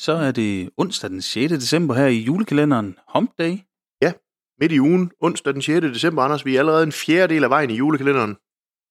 så 0.00 0.12
er 0.12 0.32
det 0.32 0.70
onsdag 0.76 1.10
den 1.10 1.22
6. 1.22 1.52
december 1.52 1.94
her 1.94 2.06
i 2.06 2.18
julekalenderen 2.18 2.98
Hump 3.14 3.30
Day. 3.38 3.56
Midt 4.60 4.72
i 4.72 4.80
ugen, 4.80 5.10
onsdag 5.20 5.52
den 5.54 5.62
6. 5.62 5.80
december, 5.80 6.22
Anders, 6.22 6.44
vi 6.44 6.56
er 6.56 6.58
allerede 6.60 6.82
en 6.82 6.92
fjerde 6.92 7.34
del 7.34 7.44
af 7.44 7.50
vejen 7.50 7.70
i 7.70 7.74
julekalenderen. 7.74 8.36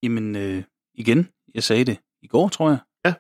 Jamen, 0.04 0.36
øh, 0.36 0.64
igen, 0.94 1.28
jeg 1.56 1.64
sagde 1.64 1.86
det 1.86 1.98
i 2.22 2.28
går, 2.28 2.50
tror 2.50 2.70
jeg. 2.70 2.78
Ja. 3.06 3.14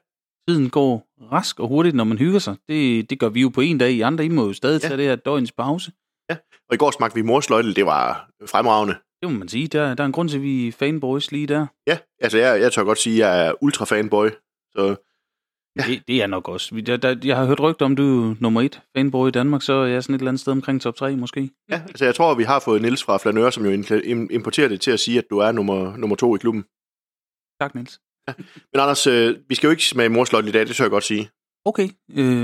Tiden 0.48 0.70
går 0.70 1.08
rask 1.32 1.60
og 1.60 1.68
hurtigt, 1.68 1.96
når 1.96 2.04
man 2.04 2.18
hygger 2.18 2.40
sig. 2.40 2.56
Det, 2.70 3.10
det 3.10 3.20
gør 3.20 3.30
vi 3.30 3.42
jo 3.42 3.50
på 3.50 3.62
en 3.62 3.78
dag. 3.78 3.92
I 3.92 4.02
andre, 4.02 4.26
I 4.26 4.30
må 4.30 4.46
jo 4.46 4.54
stadig 4.54 4.82
Ja. 4.84 4.88
tage 4.88 4.98
det 4.98 5.06
her 5.06 5.16
døgns 5.16 5.52
pause. 5.52 5.92
Og 6.70 6.74
i 6.76 6.78
går 6.78 6.92
smagte 6.92 7.16
vi 7.16 7.22
morsløjtel, 7.22 7.76
det 7.76 7.86
var 7.86 8.30
fremragende. 8.50 8.96
Det 9.22 9.32
må 9.32 9.38
man 9.38 9.48
sige. 9.48 9.68
Der, 9.68 9.94
der 9.94 10.04
er 10.04 10.06
en 10.06 10.12
grund 10.12 10.30
til, 10.30 10.38
at 10.38 10.44
vi 10.44 10.68
er 10.68 10.72
fanboys 10.72 11.32
lige 11.32 11.48
der. 11.48 11.68
Ja, 11.88 11.98
altså 12.22 12.38
jeg, 12.38 12.62
jeg 12.62 12.72
tør 12.72 12.84
godt 12.84 12.98
sige, 12.98 13.26
at 13.26 13.32
jeg 13.32 13.48
er 13.48 13.54
ultra 13.64 13.86
fanboy. 13.86 14.30
Så 14.72 14.96
Ja. 15.78 15.84
Det, 15.88 16.04
det 16.08 16.22
er 16.22 16.28
nok 16.28 16.48
også. 16.48 16.76
Vi- 16.76 16.82
Der, 16.82 17.16
jeg 17.24 17.38
har 17.38 17.46
hørt 17.46 17.60
rygter 17.60 17.86
om, 17.86 17.96
du 17.96 18.32
er 18.32 18.36
nummer 18.40 18.62
et 18.62 18.82
fanboy 18.98 19.28
i 19.28 19.32
Danmark, 19.32 19.62
så 19.62 19.74
er 19.74 19.86
jeg 19.88 20.04
sådan 20.04 20.16
et 20.16 20.20
eller 20.20 20.30
andet 20.32 20.42
sted 20.42 20.54
omkring 20.54 20.82
top 20.82 20.96
3 20.96 21.16
måske. 21.16 21.50
ja, 21.70 21.82
altså 21.88 22.06
jeg 22.06 22.16
tror, 22.16 22.36
vi 22.36 22.44
har 22.44 22.60
fået 22.60 22.82
Niels 22.82 23.04
fra 23.04 23.18
Flanør, 23.18 23.50
som 23.50 23.66
jo 23.66 23.72
importerer 24.32 24.68
det 24.68 24.82
til 24.82 24.92
at 24.92 25.00
sige, 25.00 25.18
at 25.18 25.26
du 25.30 25.38
er 25.38 25.52
nummer, 25.52 25.98
nummer 25.98 26.16
to 26.16 26.36
i 26.36 26.40
klubben. 26.40 26.64
Tak, 27.62 27.76
Niels. 27.76 28.00
Men 28.74 28.82
Anders, 28.82 29.08
øh, 29.08 29.38
vi 29.50 29.56
skal 29.56 29.68
jo 29.68 29.72
ikke 29.72 29.86
smage 29.86 30.10
morsløjtel 30.10 30.50
i 30.50 30.52
dag, 30.52 30.68
det 30.68 30.76
tør 30.76 30.84
jeg 30.84 30.92
godt 30.92 31.04
sige. 31.04 31.30
Okay. 31.66 31.90
Øh, 32.12 32.44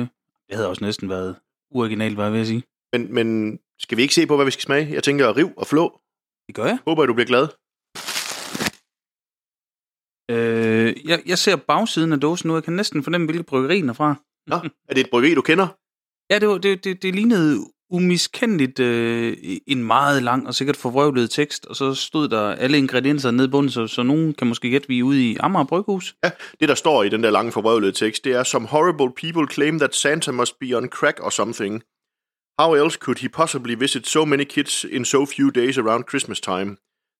det 0.50 0.55
havde 0.55 0.70
også 0.70 0.84
næsten 0.84 1.10
været 1.10 1.36
uoriginalt, 1.72 2.16
hvad 2.16 2.26
jeg 2.26 2.34
vil 2.34 2.48
sige. 2.48 2.64
Men, 2.94 3.14
men 3.14 3.60
skal 3.80 3.98
vi 3.98 4.02
ikke 4.02 4.14
se 4.14 4.28
på, 4.28 4.36
hvad 4.36 4.46
vi 4.46 4.52
skal 4.52 4.62
smage? 4.64 4.94
Jeg 4.94 5.04
tænker 5.04 5.38
riv 5.38 5.50
og 5.58 5.68
flå. 5.68 6.00
Det 6.48 6.55
gør 6.55 6.66
jeg. 6.66 6.80
Håber, 6.88 7.04
at 7.04 7.08
du 7.10 7.14
bliver 7.14 7.28
glad. 7.28 7.48
Øh, 10.32 10.96
jeg, 11.06 11.22
jeg 11.26 11.38
ser 11.38 11.56
bagsiden 11.56 12.14
af 12.14 12.20
dåsen 12.20 12.48
nu. 12.48 12.54
Jeg 12.54 12.63
kan 12.63 12.74
næsten 12.74 13.04
fornemme, 13.04 13.27
hvilket 13.27 13.46
bryggeri 13.46 13.82
den 13.82 13.90
er 13.90 13.94
fra. 13.94 14.16
Nå, 14.48 14.55
er 14.90 14.94
det 14.94 15.02
et 15.02 15.10
bryggeri, 15.10 15.36
du 15.36 15.41
kender? 15.41 15.68
Ja, 16.34 16.40
det, 16.40 16.48
var, 16.48 16.58
det, 16.58 16.84
det, 16.84 17.02
det 17.02 17.16
lignede 17.16 17.60
umiskendeligt 17.90 18.80
øh, 18.80 19.38
en 19.68 19.84
meget 19.84 20.24
lang 20.24 20.48
og 20.48 20.55
sikkert 20.55 20.77
forvrøvlet 20.77 21.30
tekst, 21.30 21.66
og 21.66 21.76
så 21.76 21.94
stod 21.94 22.27
der 22.27 22.41
alle 22.41 22.77
ingredienser 22.77 23.32
nede 23.32 23.48
i 23.48 23.52
bunden, 23.52 23.72
så, 23.72 23.88
så 23.88 24.04
nogen 24.04 24.34
kan 24.34 24.48
måske 24.48 24.70
gætte, 24.70 24.88
vi 24.88 24.99
er 24.99 25.04
ude 25.04 25.32
i 25.32 25.38
Amager 25.40 25.64
Bryghus. 25.64 26.16
Det, 26.60 26.70
der 26.70 26.76
står 26.76 27.04
i 27.04 27.10
den 27.10 27.24
der 27.24 27.32
lange 27.32 27.52
forvrøvlede 27.52 27.92
tekst, 27.92 28.24
det 28.24 28.34
er, 28.34 28.44
Some 28.44 28.68
horrible 28.68 29.12
people 29.16 29.54
claim 29.54 29.80
that 29.80 29.96
Santa 29.96 30.32
must 30.32 30.60
be 30.60 30.77
on 30.77 30.88
crack 30.88 31.20
or 31.24 31.30
something. 31.30 31.84
How 32.60 32.74
else 32.74 32.98
could 32.98 33.20
he 33.20 33.30
possibly 33.30 33.76
visit 33.80 34.08
so 34.08 34.26
many 34.26 34.44
kids 34.44 34.86
in 34.92 35.05
so 35.05 35.26
few 35.26 35.52
days 35.52 35.77
around 35.77 36.04
Christmas 36.05 36.40
time? 36.42 36.77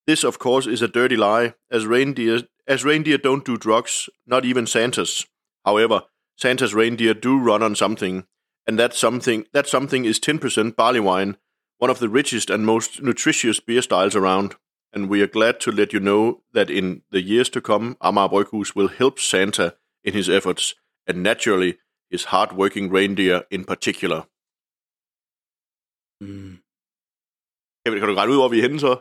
This, 0.08 0.24
of 0.24 0.38
course, 0.40 0.72
is 0.72 0.82
a 0.82 0.88
dirty 0.88 1.16
lie, 1.16 1.54
as 1.72 1.86
reindeer, 1.88 2.42
as 2.68 2.84
reindeer 2.84 3.18
don't 3.18 3.46
do 3.46 3.58
drugs, 3.58 4.10
not 4.26 4.46
even 4.46 4.66
Santa's. 4.68 5.26
However, 5.64 6.04
Santa's 6.38 6.74
reindeer 6.74 7.14
do 7.14 7.38
run 7.38 7.64
on 7.64 7.76
something, 7.76 8.26
and 8.68 8.80
that 8.80 8.94
something, 8.94 9.46
that 9.54 9.68
something 9.68 10.06
is 10.06 10.20
10% 10.20 10.76
barley 10.76 11.00
wine, 11.00 11.38
one 11.78 11.90
of 11.90 12.00
the 12.00 12.10
richest 12.10 12.50
and 12.50 12.66
most 12.66 13.02
nutritious 13.02 13.60
beer 13.60 13.82
styles 13.82 14.16
around. 14.16 14.56
And 14.94 15.10
we 15.10 15.22
are 15.22 15.28
glad 15.28 15.60
to 15.62 15.72
let 15.72 15.92
you 15.92 16.00
know 16.00 16.42
that 16.54 16.70
in 16.70 17.02
the 17.12 17.22
years 17.22 17.50
to 17.50 17.62
come, 17.62 17.96
Amager 18.02 18.46
Bryghus 18.46 18.76
will 18.76 18.88
help 18.88 19.20
Santa 19.20 19.76
in 20.04 20.14
his 20.14 20.30
efforts, 20.30 20.76
and 21.06 21.22
naturally, 21.22 21.78
his 22.10 22.26
hard-working 22.26 22.90
reindeer 22.90 23.44
in 23.52 23.66
particular. 23.66 24.28
Mm. 26.24 26.62
Kan, 27.84 28.00
kan 28.00 28.08
du 28.08 28.16
regne 28.16 28.32
ud, 28.32 28.38
hvor 28.38 28.48
vi 28.48 28.58
er 28.58 28.62
henne 28.62 28.80
så? 28.80 28.94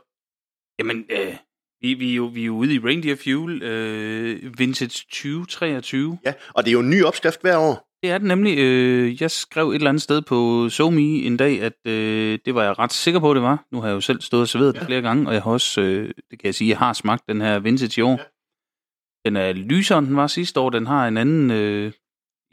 Jamen, 0.78 1.06
øh, 1.10 1.36
vi, 1.84 1.94
vi, 1.94 2.10
er 2.12 2.16
jo, 2.16 2.24
vi 2.24 2.42
er 2.42 2.46
jo 2.46 2.56
ude 2.56 2.74
i 2.74 2.78
Reindeer 2.78 3.16
Fuel 3.24 3.62
øh, 3.62 4.58
Vintage 4.58 5.04
2023. 5.10 6.18
Ja, 6.26 6.32
og 6.54 6.64
det 6.64 6.70
er 6.70 6.72
jo 6.72 6.80
en 6.80 6.90
ny 6.90 7.04
opskrift 7.04 7.40
hver 7.40 7.56
år. 7.56 7.88
Det 8.02 8.10
er 8.10 8.18
det 8.18 8.26
nemlig. 8.26 8.58
Øh, 8.58 9.22
jeg 9.22 9.30
skrev 9.30 9.68
et 9.68 9.74
eller 9.74 9.88
andet 9.88 10.02
sted 10.02 10.22
på 10.22 10.68
SoMe 10.68 11.00
en 11.00 11.36
dag, 11.36 11.62
at 11.62 11.72
øh, 11.86 12.38
det 12.44 12.54
var 12.54 12.62
jeg 12.62 12.78
ret 12.78 12.92
sikker 12.92 13.20
på, 13.20 13.34
det 13.34 13.42
var. 13.42 13.64
Nu 13.72 13.80
har 13.80 13.88
jeg 13.88 13.94
jo 13.94 14.00
selv 14.00 14.20
stået 14.20 14.40
og 14.40 14.48
serveret 14.48 14.74
ja. 14.74 14.78
det 14.78 14.86
flere 14.86 15.02
gange, 15.02 15.28
og 15.28 15.34
jeg 15.34 15.42
har 15.42 15.50
også, 15.50 15.80
øh, 15.80 16.08
det 16.30 16.38
kan 16.38 16.44
jeg 16.44 16.54
sige, 16.54 16.70
jeg 16.70 16.78
har 16.78 16.92
smagt 16.92 17.22
den 17.28 17.40
her 17.40 17.58
vintage 17.58 18.00
i 18.00 18.02
år. 18.02 18.18
Ja. 18.18 18.24
Den 19.28 19.36
er 19.36 19.52
lysere, 19.52 19.98
end 19.98 20.06
den 20.06 20.16
var 20.16 20.26
sidste 20.26 20.60
år. 20.60 20.70
Den 20.70 20.86
har 20.86 21.08
en 21.08 21.16
anden, 21.16 21.50
øh, 21.50 21.92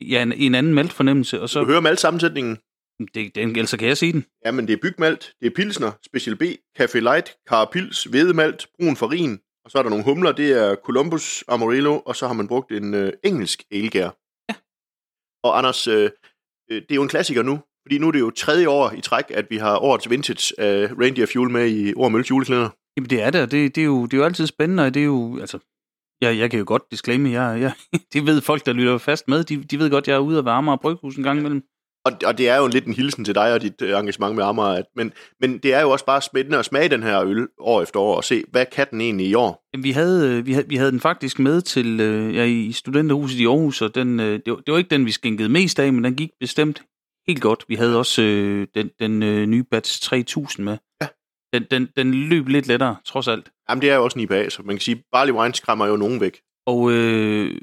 ja, 0.01 0.21
en, 0.21 0.33
en 0.33 0.55
anden 0.55 0.73
maltfornemmelse, 0.73 1.37
og 1.37 1.41
Du 1.41 1.47
så, 1.47 1.63
hører 1.63 1.81
malte-sammensætningen. 1.81 2.57
Det, 3.07 3.35
den, 3.35 3.49
ellers 3.49 3.75
kan 3.75 3.87
jeg 3.87 3.97
sige 3.97 4.13
den. 4.13 4.25
Jamen, 4.45 4.67
det 4.67 4.73
er 4.73 4.77
bygmalt, 4.81 5.33
det 5.41 5.47
er 5.47 5.51
pilsner, 5.55 5.91
Special 6.05 6.35
B, 6.35 6.43
Café 6.79 6.99
Light, 6.99 7.37
Carapils, 7.49 8.03
hvedemalt, 8.03 8.67
brun 8.79 8.95
farin, 8.95 9.39
og 9.65 9.71
så 9.71 9.77
er 9.77 9.83
der 9.83 9.89
nogle 9.89 10.05
humler, 10.05 10.31
det 10.31 10.51
er 10.51 10.75
Columbus, 10.75 11.43
Amarillo, 11.47 11.99
og 12.05 12.15
så 12.15 12.27
har 12.27 12.33
man 12.33 12.47
brugt 12.47 12.71
en 12.71 12.93
øh, 12.93 13.13
engelsk 13.23 13.63
elgær. 13.71 14.09
Ja. 14.49 14.55
Og 15.43 15.57
Anders, 15.57 15.87
øh, 15.87 16.09
øh, 16.71 16.81
det 16.81 16.91
er 16.91 16.95
jo 16.95 17.03
en 17.03 17.09
klassiker 17.09 17.43
nu, 17.43 17.59
fordi 17.85 17.97
nu 17.97 18.07
er 18.07 18.11
det 18.11 18.19
jo 18.19 18.29
tredje 18.29 18.67
år 18.67 18.91
i 18.91 19.01
træk, 19.01 19.25
at 19.29 19.45
vi 19.49 19.57
har 19.57 19.77
årets 19.77 20.09
vintage 20.09 20.59
af 20.59 20.89
Reindeer 20.99 21.25
Fuel 21.33 21.49
med 21.49 21.69
i 21.69 21.93
Ord 21.93 22.11
Mølles 22.11 22.29
juleklæder. 22.29 22.69
Jamen 22.97 23.09
det 23.09 23.21
er 23.21 23.29
det, 23.29 23.41
og 23.41 23.51
det, 23.51 23.75
det, 23.75 23.81
er, 23.81 23.85
jo, 23.85 24.05
det 24.05 24.13
er 24.13 24.17
jo 24.17 24.23
altid 24.23 24.47
spændende, 24.47 24.85
og 24.85 24.93
det 24.93 24.99
er 24.99 25.05
jo, 25.05 25.39
altså, 25.39 25.59
jeg, 26.21 26.37
jeg 26.37 26.51
kan 26.51 26.59
jo 26.59 26.65
godt 26.67 26.91
disclaimer, 26.91 27.29
jeg, 27.29 27.61
jeg, 27.61 27.73
det 28.13 28.25
ved 28.25 28.41
folk, 28.41 28.65
der 28.65 28.73
lytter 28.73 28.97
fast 28.97 29.27
med, 29.27 29.43
de, 29.43 29.63
de 29.63 29.79
ved 29.79 29.89
godt, 29.89 30.07
jeg 30.07 30.15
er 30.15 30.19
ude 30.19 30.37
at 30.37 30.45
varme 30.45 30.71
og 30.71 30.81
bryghus 30.81 31.15
en 31.15 31.23
gang 31.23 31.39
imellem. 31.39 31.63
Og, 32.05 32.11
og 32.25 32.37
det 32.37 32.49
er 32.49 32.57
jo 32.57 32.67
lidt 32.67 32.85
en 32.85 32.93
hilsen 32.93 33.25
til 33.25 33.35
dig 33.35 33.53
og 33.53 33.61
dit 33.61 33.81
øh, 33.81 33.99
engagement 33.99 34.35
med 34.35 34.43
Amager, 34.43 34.83
men, 34.95 35.13
men 35.39 35.57
det 35.57 35.73
er 35.73 35.81
jo 35.81 35.89
også 35.89 36.05
bare 36.05 36.21
spændende 36.21 36.57
at 36.57 36.65
smage 36.65 36.89
den 36.89 37.03
her 37.03 37.23
øl 37.23 37.47
år 37.59 37.81
efter 37.81 37.99
år, 37.99 38.15
og 38.15 38.23
se, 38.23 38.43
hvad 38.51 38.65
kan 38.65 38.87
den 38.91 39.01
egentlig 39.01 39.27
i 39.27 39.33
år? 39.33 39.67
Jamen, 39.73 39.83
Vi 39.83 39.91
havde, 39.91 40.29
øh, 40.29 40.45
vi, 40.45 40.53
havde, 40.53 40.67
vi 40.67 40.75
havde 40.75 40.91
den 40.91 40.99
faktisk 40.99 41.39
med 41.39 41.61
til 41.61 41.99
øh, 41.99 42.35
ja, 42.35 42.43
i 42.43 42.71
studenterhuset 42.71 43.39
i 43.39 43.45
Aarhus, 43.45 43.81
og 43.81 43.95
den, 43.95 44.19
det, 44.19 44.41
var, 44.47 44.55
det 44.55 44.71
var 44.71 44.77
ikke 44.77 44.89
den, 44.89 45.05
vi 45.05 45.11
skænkede 45.11 45.49
mest 45.49 45.79
af, 45.79 45.93
men 45.93 46.03
den 46.03 46.15
gik 46.15 46.29
bestemt 46.39 46.81
helt 47.27 47.41
godt. 47.41 47.65
Vi 47.67 47.75
havde 47.75 47.97
også 47.97 48.21
øh, 48.21 48.67
den, 48.75 48.89
den 48.99 49.23
øh, 49.23 49.45
nye 49.45 49.63
Batch 49.63 50.01
3000 50.01 50.65
med. 50.65 50.77
Ja. 51.01 51.07
Den, 51.53 51.65
den, 51.71 51.87
den 51.97 52.13
løb 52.13 52.47
lidt 52.47 52.67
lettere, 52.67 52.95
trods 53.05 53.27
alt. 53.27 53.51
Jamen, 53.69 53.81
det 53.81 53.89
er 53.89 53.95
jo 53.95 54.03
også 54.03 54.19
en 54.19 54.23
IPA, 54.23 54.49
så 54.49 54.61
man 54.61 54.75
kan 54.75 54.81
sige, 54.81 55.03
barley 55.11 55.33
wine 55.33 55.55
skræmmer 55.55 55.87
jo 55.87 55.95
nogen 55.95 56.21
væk. 56.21 56.41
Og 56.65 56.91
øh, 56.91 57.57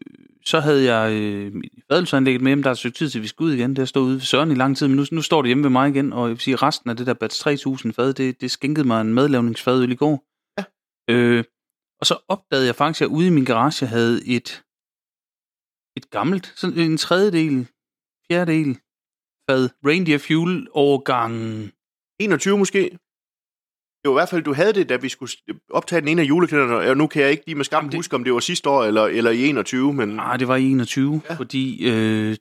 så 0.49 0.61
havde 0.61 0.95
jeg 0.95 1.13
øh, 1.13 1.53
fadelsanlægget 1.93 2.43
med, 2.43 2.57
men 2.57 2.65
der 2.65 2.71
er 2.71 2.75
stykke 2.75 2.99
tid 2.99 3.11
til, 3.11 3.23
vi 3.23 3.27
skal 3.27 3.45
ud 3.45 3.53
igen. 3.53 3.71
Det 3.71 3.79
har 3.79 3.85
stået 3.85 4.05
ude 4.05 4.15
ved 4.15 4.21
Søren 4.21 4.51
i 4.51 4.55
lang 4.55 4.77
tid, 4.77 4.89
men 4.89 4.97
nu, 4.97 5.05
nu 5.13 5.23
står 5.23 5.43
det 5.43 5.49
hjemme 5.49 5.63
ved 5.63 5.71
mig 5.71 5.89
igen, 5.89 6.13
og 6.13 6.23
jeg 6.23 6.31
vil 6.31 6.41
sige, 6.41 6.57
resten 6.57 6.91
af 6.91 6.97
det 6.97 7.07
der 7.07 7.15
Batch 7.15 7.43
3000 7.43 7.93
fad, 7.93 8.15
det, 8.15 8.41
det 8.41 8.51
skænkede 8.51 8.87
mig 8.87 9.01
en 9.01 9.15
medlavningsfadøl 9.15 9.93
i 9.93 9.95
går. 9.95 10.25
Ja. 10.59 10.65
Øh, 11.11 11.45
og 12.01 12.07
så 12.07 12.25
opdagede 12.29 12.67
jeg 12.67 12.75
faktisk, 12.75 13.03
at 13.03 13.09
jeg 13.09 13.17
ude 13.17 13.27
i 13.27 13.31
min 13.31 13.45
garage 13.45 13.87
havde 13.87 14.27
et, 14.27 14.65
et 15.97 16.11
gammelt, 16.11 16.53
sådan 16.57 16.79
en 16.79 16.97
tredjedel, 16.97 17.67
fjerdedel 18.29 18.79
fad 19.51 19.69
Reindeer 19.87 20.19
Fuel 20.19 20.69
årgang 20.73 21.35
21 22.21 22.59
måske? 22.59 22.99
Det 24.03 24.09
var 24.11 24.15
i 24.17 24.19
hvert 24.21 24.29
fald, 24.29 24.43
du 24.43 24.53
havde 24.55 24.73
det, 24.73 24.89
da 24.89 24.97
vi 24.97 25.09
skulle 25.09 25.33
optage 25.71 26.01
den 26.01 26.09
ene 26.09 26.23
af 26.23 26.27
juleklæderne, 26.27 26.75
og 26.91 26.97
nu 26.97 27.07
kan 27.07 27.23
jeg 27.23 27.31
ikke 27.31 27.43
lige 27.47 27.55
med 27.57 27.65
skam 27.65 27.79
Jamen, 27.79 27.91
det- 27.93 27.99
huske, 27.99 28.17
om 28.17 28.25
det 28.25 28.33
var 28.33 28.41
sidste 28.41 28.71
år 28.71 28.85
eller, 28.85 29.03
eller 29.05 29.31
i 29.31 29.47
21, 29.49 29.93
men 29.93 30.09
Nej, 30.09 30.37
det 30.37 30.49
var 30.49 30.57
i 30.57 30.65
21, 30.71 31.21
Ja. 31.31 31.35
fordi... 31.35 31.89
Øh, 31.91 32.37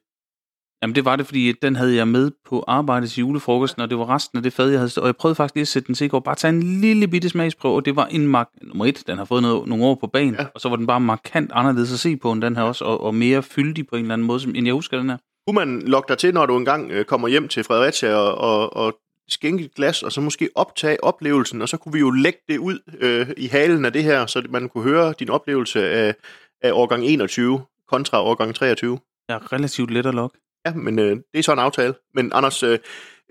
jamen, 0.81 0.95
det 0.95 1.05
var 1.05 1.15
det, 1.15 1.25
fordi 1.25 1.51
den 1.61 1.75
havde 1.75 1.95
jeg 1.95 2.07
med 2.07 2.31
på 2.49 2.63
arbejde 2.67 3.07
til 3.07 3.19
julefrokosten, 3.21 3.81
og 3.81 3.89
det 3.89 3.97
var 3.97 4.09
resten 4.09 4.37
af 4.37 4.43
det 4.43 4.53
fad, 4.53 4.69
jeg 4.69 4.79
havde... 4.79 4.91
Og 4.97 5.05
jeg 5.05 5.15
prøvede 5.15 5.35
faktisk 5.35 5.55
lige 5.55 5.61
at 5.61 5.67
sætte 5.67 5.87
den 5.87 5.95
til 5.95 6.05
i 6.05 6.07
går. 6.07 6.19
Bare 6.19 6.35
tage 6.35 6.53
en 6.53 6.81
lille 6.81 7.07
bitte 7.07 7.29
smagsprøve, 7.29 7.75
og 7.75 7.85
det 7.85 7.95
var 7.95 8.05
en 8.05 8.27
mark... 8.27 8.47
Nummer 8.61 8.85
et, 8.85 9.03
den 9.07 9.17
har 9.17 9.25
fået 9.25 9.41
noget, 9.41 9.67
nogle 9.67 9.85
år 9.85 9.95
på 9.95 10.07
banen, 10.07 10.35
Ja. 10.39 10.45
og 10.55 10.61
så 10.61 10.69
var 10.69 10.75
den 10.75 10.87
bare 10.87 10.99
markant 10.99 11.51
anderledes 11.53 11.93
at 11.93 11.99
se 11.99 12.17
på, 12.17 12.31
end 12.31 12.41
den 12.41 12.55
her 12.55 12.63
også, 12.63 12.85
og, 12.85 13.01
og 13.03 13.15
mere 13.15 13.43
fyldig 13.43 13.87
på 13.87 13.95
en 13.95 14.01
eller 14.01 14.13
anden 14.13 14.27
måde, 14.27 14.43
end 14.55 14.65
jeg 14.65 14.73
husker 14.73 14.97
den 14.97 15.09
her. 15.09 15.17
kunne 15.47 15.55
man 15.55 15.81
lokke 15.81 16.09
dig 16.09 16.17
til, 16.17 16.33
når 16.33 16.45
du 16.45 16.57
engang 16.57 16.91
øh, 16.91 17.05
kommer 17.05 17.27
hjem 17.27 17.47
til 17.47 17.63
Fredericia 17.63 18.13
og, 18.15 18.35
og, 18.37 18.75
og 18.75 18.97
skænke 19.29 19.65
et 19.65 19.73
glas, 19.75 20.03
og 20.03 20.11
så 20.11 20.21
måske 20.21 20.49
optage 20.55 21.03
oplevelsen, 21.03 21.61
og 21.61 21.69
så 21.69 21.77
kunne 21.77 21.93
vi 21.93 21.99
jo 21.99 22.09
lægge 22.09 22.39
det 22.47 22.57
ud 22.57 22.79
øh, 22.99 23.29
i 23.37 23.47
halen 23.47 23.85
af 23.85 23.93
det 23.93 24.03
her, 24.03 24.25
så 24.25 24.47
man 24.49 24.69
kunne 24.69 24.83
høre 24.83 25.13
din 25.19 25.29
oplevelse 25.29 25.89
af, 25.89 26.15
af 26.61 26.71
årgang 26.71 27.05
21 27.05 27.61
kontra 27.87 28.21
årgang 28.21 28.55
23. 28.55 28.99
Jeg 29.29 29.35
er 29.35 29.53
relativt 29.53 29.91
let 29.91 30.05
at 30.05 30.15
lokke. 30.15 30.37
Ja, 30.65 30.73
men 30.73 30.99
øh, 30.99 31.15
det 31.33 31.39
er 31.39 31.43
så 31.43 31.53
en 31.53 31.59
aftale. 31.59 31.93
Men 32.13 32.31
Anders, 32.33 32.63
øh, 32.63 32.79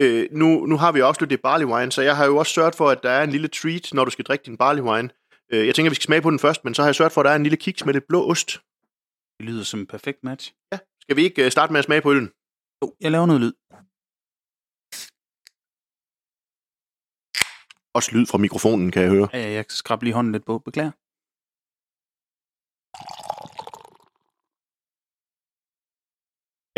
øh, 0.01 0.29
nu, 0.33 0.67
nu 0.67 0.77
har 0.77 0.93
vi 0.93 1.03
også 1.03 1.27
det 1.27 1.43
barley 1.43 1.67
wine, 1.67 1.93
så 1.93 2.03
jeg 2.03 2.17
har 2.17 2.27
jo 2.27 2.37
også 2.37 2.53
sørget 2.53 2.75
for, 2.75 2.89
at 2.89 3.03
der 3.03 3.11
er 3.11 3.25
en 3.25 3.31
lille 3.31 3.49
treat, 3.49 3.91
når 3.93 4.05
du 4.05 4.11
skal 4.11 4.25
drikke 4.25 4.43
din 4.47 4.57
barley 4.57 4.83
wine. 4.83 5.09
Øh, 5.53 5.67
jeg 5.67 5.75
tænker, 5.75 5.91
vi 5.91 5.95
skal 5.95 6.05
smage 6.05 6.23
på 6.23 6.31
den 6.31 6.39
først, 6.39 6.65
men 6.65 6.75
så 6.75 6.83
har 6.83 6.89
jeg 6.89 6.95
sørget 6.95 7.13
for, 7.13 7.21
at 7.21 7.25
der 7.25 7.31
er 7.31 7.37
en 7.37 7.43
lille 7.43 7.57
kiks 7.57 7.85
med 7.85 7.95
lidt 7.95 8.09
blå 8.09 8.31
ost. 8.31 8.61
Det 9.39 9.47
lyder 9.47 9.65
som 9.65 9.81
en 9.81 9.87
perfekt 9.87 10.25
match. 10.25 10.53
Skal 11.01 11.17
vi 11.17 11.23
ikke 11.23 11.45
øh, 11.45 11.51
starte 11.51 11.73
med 11.73 11.79
at 11.79 11.85
smage 11.85 12.01
på 12.01 12.11
øllen? 12.11 12.31
Jo, 12.83 12.93
jeg 13.01 13.11
laver 13.11 13.27
noget 13.27 13.41
lyd. 13.41 13.53
Også 17.97 18.11
lyd 18.15 18.27
fra 18.27 18.39
mikrofonen, 18.39 18.91
kan 18.91 19.03
jeg 19.03 19.11
høre. 19.11 19.29
Ja, 19.33 19.51
jeg 19.51 19.65
skrab 19.69 20.03
lige 20.03 20.15
hånden 20.15 20.33
lidt 20.33 20.45
på. 20.45 20.59
Beklager. 20.59 20.93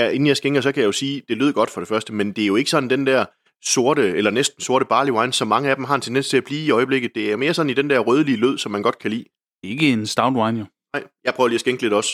Ja, 0.01 0.11
inden 0.15 0.27
jeg 0.27 0.37
skænker, 0.37 0.61
så 0.61 0.73
kan 0.73 0.81
jeg 0.81 0.87
jo 0.87 0.93
sige, 0.93 1.23
det 1.29 1.37
lød 1.37 1.53
godt 1.53 1.71
for 1.71 1.81
det 1.81 1.89
første, 1.89 2.13
men 2.13 2.27
det 2.33 2.43
er 2.43 2.47
jo 2.47 2.57
ikke 2.57 2.71
sådan 2.71 2.91
den 2.91 3.07
der 3.07 3.27
sorte, 3.75 4.03
eller 4.19 4.31
næsten 4.31 4.61
sorte 4.61 4.85
barley 4.85 5.13
wine, 5.13 5.33
som 5.33 5.49
mange 5.49 5.71
af 5.71 5.77
dem 5.77 5.85
har 5.85 5.95
en 5.95 6.01
tendens 6.01 6.29
til 6.29 6.37
at 6.37 6.45
blive 6.45 6.67
i 6.67 6.71
øjeblikket. 6.71 7.15
Det 7.15 7.33
er 7.33 7.37
mere 7.37 7.55
sådan 7.55 7.71
i 7.71 7.75
den 7.75 7.91
der 7.91 7.99
rødlige 7.99 8.37
lød, 8.37 8.59
som 8.59 8.73
man 8.73 8.83
godt 8.83 8.99
kan 8.99 9.11
lide. 9.11 9.25
Ikke 9.63 9.93
en 9.93 10.07
stout 10.07 10.35
wine, 10.41 10.59
jo. 10.59 10.67
Nej, 10.95 11.03
jeg 11.25 11.35
prøver 11.35 11.49
lige 11.49 11.57
at 11.57 11.61
skænke 11.61 11.83
lidt 11.83 11.95
også. 11.95 12.13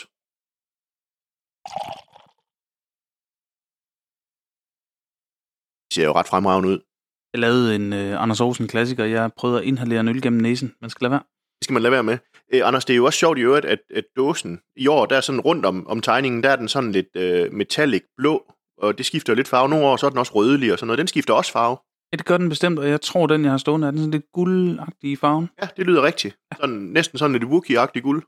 ser 5.94 6.04
jo 6.04 6.12
ret 6.12 6.28
fremragende 6.32 6.68
ud. 6.68 6.94
Jeg 7.34 7.40
lavede 7.40 7.76
en 7.76 7.92
uh, 7.92 8.22
Anders 8.22 8.40
Aarhusen 8.40 8.69
klassiker. 8.69 9.04
Jeg 9.04 9.32
prøvede 9.36 9.60
at 9.60 9.64
inhalere 9.64 10.00
en 10.00 10.08
øl 10.08 10.22
gennem 10.22 10.40
næsen. 10.40 10.75
Man 10.81 10.90
skal 10.90 11.04
lade 11.04 11.10
være. 11.10 11.22
Det 11.58 11.64
skal 11.64 11.72
man 11.72 11.82
lade 11.82 11.92
være 11.92 12.02
med. 12.02 12.19
Øh, 12.54 12.69
Anders, 12.69 12.84
det 12.84 12.92
er 12.92 12.96
jo 12.96 13.04
også 13.04 13.19
sjovt 13.19 13.38
i 13.38 13.42
øvrigt, 13.42 13.66
at, 13.66 13.78
at 13.94 14.04
dåsen 14.16 14.60
i 14.76 14.86
år, 14.86 15.06
der 15.06 15.16
er 15.16 15.20
sådan 15.20 15.40
rundt 15.40 15.66
om, 15.66 15.86
om 15.86 16.00
tegningen, 16.00 16.42
der 16.42 16.50
er 16.50 16.56
den 16.56 16.69
sådan 16.69 16.92
lidt 16.92 17.16
øh, 17.16 17.52
metallic 17.52 18.02
blå, 18.16 18.52
og 18.78 18.98
det 18.98 19.06
skifter 19.06 19.32
jo 19.32 19.36
lidt 19.36 19.48
farve. 19.48 19.69
Nogle 19.69 19.86
år, 19.86 19.96
så 19.96 20.06
er 20.06 20.10
den 20.10 20.19
også 20.19 20.32
rødlig 20.34 20.72
og 20.72 20.78
sådan 20.78 20.86
noget. 20.86 20.98
Den 20.98 21.06
skifter 21.06 21.34
også 21.34 21.52
farve. 21.52 21.76
Ja, 22.12 22.16
det 22.16 22.26
gør 22.26 22.36
den 22.36 22.48
bestemt, 22.48 22.78
og 22.78 22.88
jeg 22.88 23.00
tror, 23.00 23.26
den 23.26 23.44
jeg 23.44 23.50
har 23.50 23.58
stående 23.58 23.87
er 23.87 23.90
den 23.90 23.98
sådan 23.98 24.10
lidt 24.10 24.32
guldagtig 24.32 25.10
i 25.10 25.16
farven. 25.16 25.50
Ja, 25.62 25.69
det 25.76 25.87
lyder 25.87 26.02
rigtigt. 26.02 26.37
Sådan, 26.56 26.76
næsten 26.76 27.19
sådan 27.19 27.32
lidt 27.32 27.44
Wookiee-agtig 27.44 28.00
guld. 28.00 28.22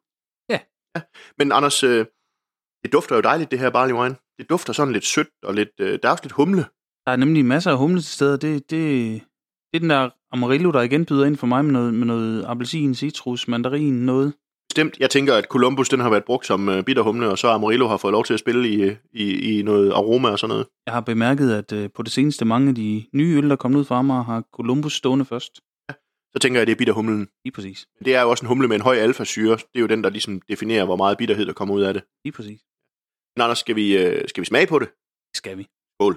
Ja. 0.50 0.59
ja. 0.97 1.02
Men 1.38 1.52
Anders, 1.52 1.82
øh, 1.82 2.06
det 2.82 2.93
dufter 2.93 3.17
jo 3.17 3.20
dejligt, 3.20 3.50
det 3.50 3.59
her 3.59 3.70
barley 3.70 3.94
wine. 3.94 4.17
Det 4.38 4.50
dufter 4.50 4.73
sådan 4.73 4.93
lidt 4.93 5.05
sødt 5.05 5.29
og 5.43 5.55
lidt, 5.55 5.70
øh, 5.81 5.99
der 6.02 6.09
er 6.09 6.12
også 6.12 6.25
lidt 6.25 6.32
humle. 6.32 6.64
Der 7.06 7.12
er 7.12 7.17
nemlig 7.17 7.44
masser 7.44 7.70
af 7.70 7.79
humle 7.79 8.00
til 8.00 8.12
steder. 8.12 8.37
Det, 8.37 8.70
det, 8.70 9.23
det 9.70 9.76
er 9.76 9.79
den 9.79 9.91
der 9.91 10.11
Amarillo, 10.32 10.70
der 10.70 10.82
igen 10.82 11.05
byder 11.06 11.25
ind 11.25 11.37
for 11.37 11.47
mig 11.47 11.64
med 11.64 11.73
noget, 11.73 11.94
med 11.94 12.06
noget 12.06 12.44
appelsin, 12.44 12.94
citrus, 12.94 13.49
mandarin, 13.49 13.94
noget. 13.94 14.32
Bestemt. 14.69 14.99
Jeg 15.00 15.11
tænker, 15.11 15.35
at 15.35 15.44
Columbus 15.44 15.88
den 15.88 16.00
har 16.00 16.11
været 16.11 16.25
brugt 16.25 16.47
som 16.47 16.69
øh, 16.69 16.85
bitterhumle, 16.85 17.29
og 17.29 17.38
så 17.38 17.49
Amarillo 17.49 17.88
har 17.88 17.97
fået 17.97 18.12
lov 18.12 18.25
til 18.25 18.35
at 18.35 18.41
spille 18.41 18.69
i, 18.69 18.97
i, 19.12 19.58
i 19.58 19.62
noget 19.62 19.93
aroma 19.93 20.29
og 20.29 20.38
sådan 20.38 20.49
noget. 20.49 20.67
Jeg 20.87 20.94
har 20.94 21.00
bemærket, 21.00 21.53
at 21.53 21.73
øh, 21.73 21.91
på 21.94 22.03
det 22.03 22.12
seneste 22.12 22.44
mange 22.44 22.69
af 22.69 22.75
de 22.75 23.05
nye 23.12 23.37
øl, 23.37 23.44
der 23.44 23.52
er 23.52 23.56
kommet 23.56 23.79
ud 23.79 23.85
fra 23.85 24.02
mig, 24.02 24.25
har 24.25 24.43
Columbus 24.52 24.93
stående 24.97 25.25
først. 25.25 25.61
Så 26.32 26.38
tænker 26.41 26.59
jeg, 26.59 26.62
at 26.62 26.67
det 26.67 26.73
er 26.73 26.79
bitterhumlen. 26.79 27.29
Lige 27.44 27.52
præcis. 27.52 27.88
Det 28.05 28.14
er 28.14 28.23
jo 28.23 28.31
også 28.31 28.44
en 28.44 28.49
humle 28.49 28.69
med 28.69 28.76
en 28.76 28.82
høj 28.82 28.97
alfasyre. 28.97 29.56
Det 29.56 29.75
er 29.75 29.81
jo 29.81 29.87
den, 29.87 30.05
der 30.05 30.11
ligesom 30.11 30.41
definerer, 30.49 30.85
hvor 30.85 30.97
meget 30.97 31.19
bitterhed, 31.19 31.47
der 31.47 31.52
kommer 31.52 31.75
ud 31.75 31.82
af 31.82 31.94
det. 31.94 32.02
Lige 32.25 32.32
præcis. 32.32 32.61
Men 33.37 33.43
Anders, 33.43 33.59
skal 33.59 33.76
vi, 33.76 33.99
øh, 33.99 34.29
skal 34.29 34.41
vi 34.41 34.47
smage 34.47 34.67
på 34.67 34.79
det? 34.79 34.88
Skal 35.35 35.59
vi. 35.59 35.67
Skål. 36.00 36.17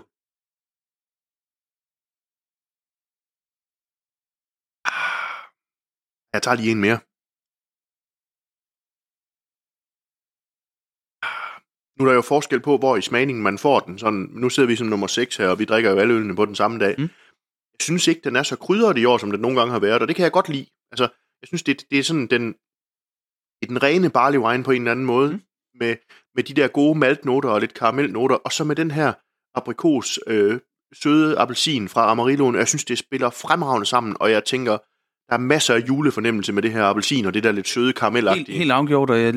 Jeg 6.34 6.42
tager 6.44 6.56
lige 6.56 6.72
en 6.72 6.82
mere. 6.86 7.00
Nu 11.96 12.06
er 12.06 12.10
der 12.10 12.16
jo 12.16 12.22
forskel 12.22 12.62
på, 12.62 12.78
hvor 12.78 12.98
i 12.98 13.02
smagningen 13.02 13.44
man 13.44 13.58
får 13.58 13.80
den. 13.80 14.00
Sådan, 14.00 14.28
nu 14.42 14.50
sidder 14.50 14.68
vi 14.68 14.76
som 14.76 14.88
nummer 14.88 15.08
6 15.08 15.38
her, 15.38 15.48
og 15.50 15.60
vi 15.60 15.66
drikker 15.66 15.92
jo 15.92 15.98
alle 15.98 16.14
ølene 16.14 16.36
på 16.36 16.46
den 16.46 16.56
samme 16.56 16.80
dag. 16.80 16.96
Mm. 16.98 17.10
Jeg 17.74 17.82
synes 17.82 18.08
ikke, 18.08 18.22
den 18.24 18.36
er 18.36 18.44
så 18.44 18.56
krydret 18.56 18.98
i 18.98 19.06
år, 19.06 19.18
som 19.18 19.32
den 19.32 19.42
nogle 19.42 19.60
gange 19.60 19.72
har 19.72 19.80
været, 19.80 20.02
og 20.02 20.08
det 20.08 20.16
kan 20.16 20.24
jeg 20.24 20.32
godt 20.32 20.50
lide. 20.50 20.68
Altså, 20.92 21.08
jeg 21.42 21.48
synes, 21.48 21.64
det, 21.64 21.86
det 21.92 22.00
er 22.00 22.04
sådan 22.04 22.28
den, 22.28 22.44
det 23.58 23.64
er 23.66 23.72
den 23.74 23.84
rene 23.84 24.10
barley 24.10 24.40
wine 24.40 24.64
på 24.64 24.72
en 24.72 24.82
eller 24.82 24.92
anden 24.92 25.06
måde, 25.06 25.32
Mm. 25.34 25.42
med, 25.80 25.96
med 26.36 26.44
de 26.44 26.54
der 26.54 26.68
gode 26.68 27.00
maltnoter 27.00 27.50
og 27.50 27.60
lidt 27.60 27.74
karamelnoter, 27.74 28.36
og 28.36 28.52
så 28.52 28.64
med 28.64 28.76
den 28.76 28.92
her 28.92 29.14
aprikos, 29.60 30.20
øh, 30.28 30.60
søde 30.94 31.38
appelsin 31.40 31.90
fra 31.90 32.12
Amarilloen. 32.12 32.56
Jeg 32.56 32.68
synes, 32.68 32.86
det 32.86 32.98
spiller 32.98 33.30
fremragende 33.30 33.86
sammen, 33.86 34.18
og 34.20 34.32
jeg 34.32 34.46
tænker, 34.46 34.78
der 35.30 35.36
er 35.36 35.40
masser 35.40 35.74
af 35.74 35.80
julefornemmelse 35.88 36.54
med 36.54 36.62
det 36.64 36.72
her 36.72 36.84
appelsin, 36.84 37.26
og 37.26 37.34
det 37.34 37.44
der 37.44 37.52
lidt 37.52 37.68
søde 37.68 37.94
karamelagtige. 37.94 38.46
Helt, 38.46 38.58
helt 38.58 38.72
afgjort, 38.72 39.10
og 39.10 39.22
jeg 39.22 39.34